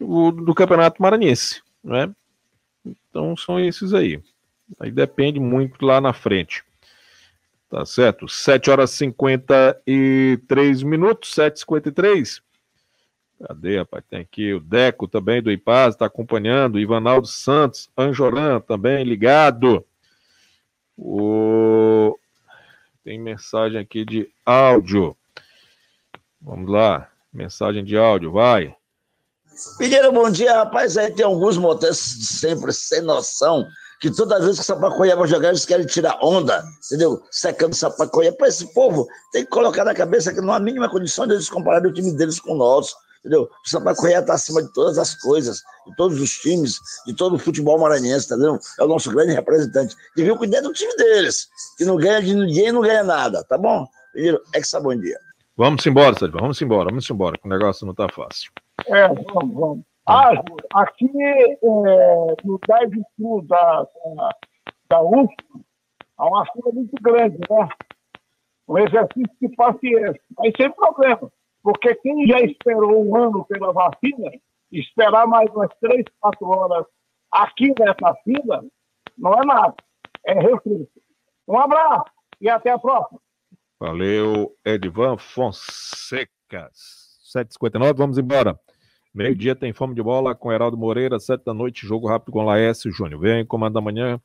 [0.00, 2.10] o, do Campeonato Maranhense, né?
[2.84, 4.22] Então são esses aí.
[4.78, 6.64] Aí depende muito lá na frente.
[7.68, 8.28] Tá certo?
[8.28, 12.40] 7 horas e 53 minutos, 7h53.
[13.46, 14.04] Cadê, rapaz?
[14.08, 16.78] Tem aqui o Deco também do IPAS, está acompanhando.
[16.78, 19.84] Ivanaldo Santos, Anjoran também ligado.
[20.96, 22.16] O...
[23.02, 25.16] Tem mensagem aqui de áudio.
[26.40, 27.10] Vamos lá.
[27.32, 28.74] Mensagem de áudio, vai.
[29.78, 30.96] Pegueira, bom dia, rapaz.
[30.96, 33.66] Aí tem alguns motoristas sempre sem noção
[34.00, 37.22] que toda vez que o Sapacoia vai jogar, eles querem tirar onda, entendeu?
[37.30, 38.32] Secando o Sapacoia.
[38.32, 41.48] Para esse povo, tem que colocar na cabeça que não há mínima condição de eles
[41.48, 43.48] compararem o time deles com o nosso, entendeu?
[43.64, 47.38] O Sapacoia está acima de todas as coisas, de todos os times, de todo o
[47.38, 48.58] futebol maranhense, entendeu?
[48.78, 49.96] É o nosso grande representante.
[50.16, 53.56] Devia cuidar do time deles, que não ganha de ninguém e não ganha nada, tá
[53.56, 53.86] bom?
[54.16, 55.18] É que bom dia.
[55.56, 58.50] Vamos embora, Sérgio, vamos embora, vamos embora, que o negócio não está fácil.
[58.86, 59.93] É, vamos, vamos.
[60.06, 60.32] Ah,
[60.74, 64.28] aqui é, no 10 estudos da, da,
[64.90, 65.34] da UFP,
[66.18, 67.68] há uma fila muito grande, né?
[68.68, 71.30] Um exercício de paciência, mas sem problema,
[71.62, 74.30] porque quem já esperou um ano pela vacina,
[74.70, 76.86] esperar mais umas três, quatro horas
[77.30, 78.64] aqui nessa fila,
[79.16, 79.74] não é nada,
[80.26, 81.00] é refluxo.
[81.48, 83.20] Um abraço e até a próxima.
[83.80, 86.70] Valeu, Edvan Fonseca.
[86.72, 88.58] 7h59, vamos embora.
[89.14, 92.90] Meio-dia tem fome de bola com Heraldo Moreira, sete da noite, jogo rápido com Laércio
[92.90, 93.20] Júnior.
[93.20, 94.20] Vem comando da manhã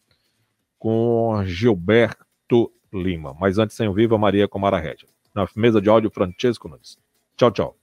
[0.79, 3.35] com Gilberto Lima.
[3.39, 5.07] Mas antes, sem o Viva Maria com Mara Rédia.
[5.35, 6.97] Na mesa de áudio, Francesco Nunes.
[7.37, 7.75] Tchau, tchau.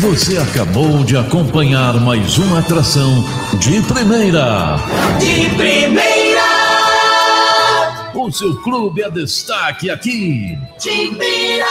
[0.00, 3.22] Você acabou de acompanhar mais uma atração
[3.60, 4.76] de primeira.
[5.20, 6.09] De primeira!
[8.32, 10.58] Seu clube é destaque aqui.
[10.78, 11.66] Timbira!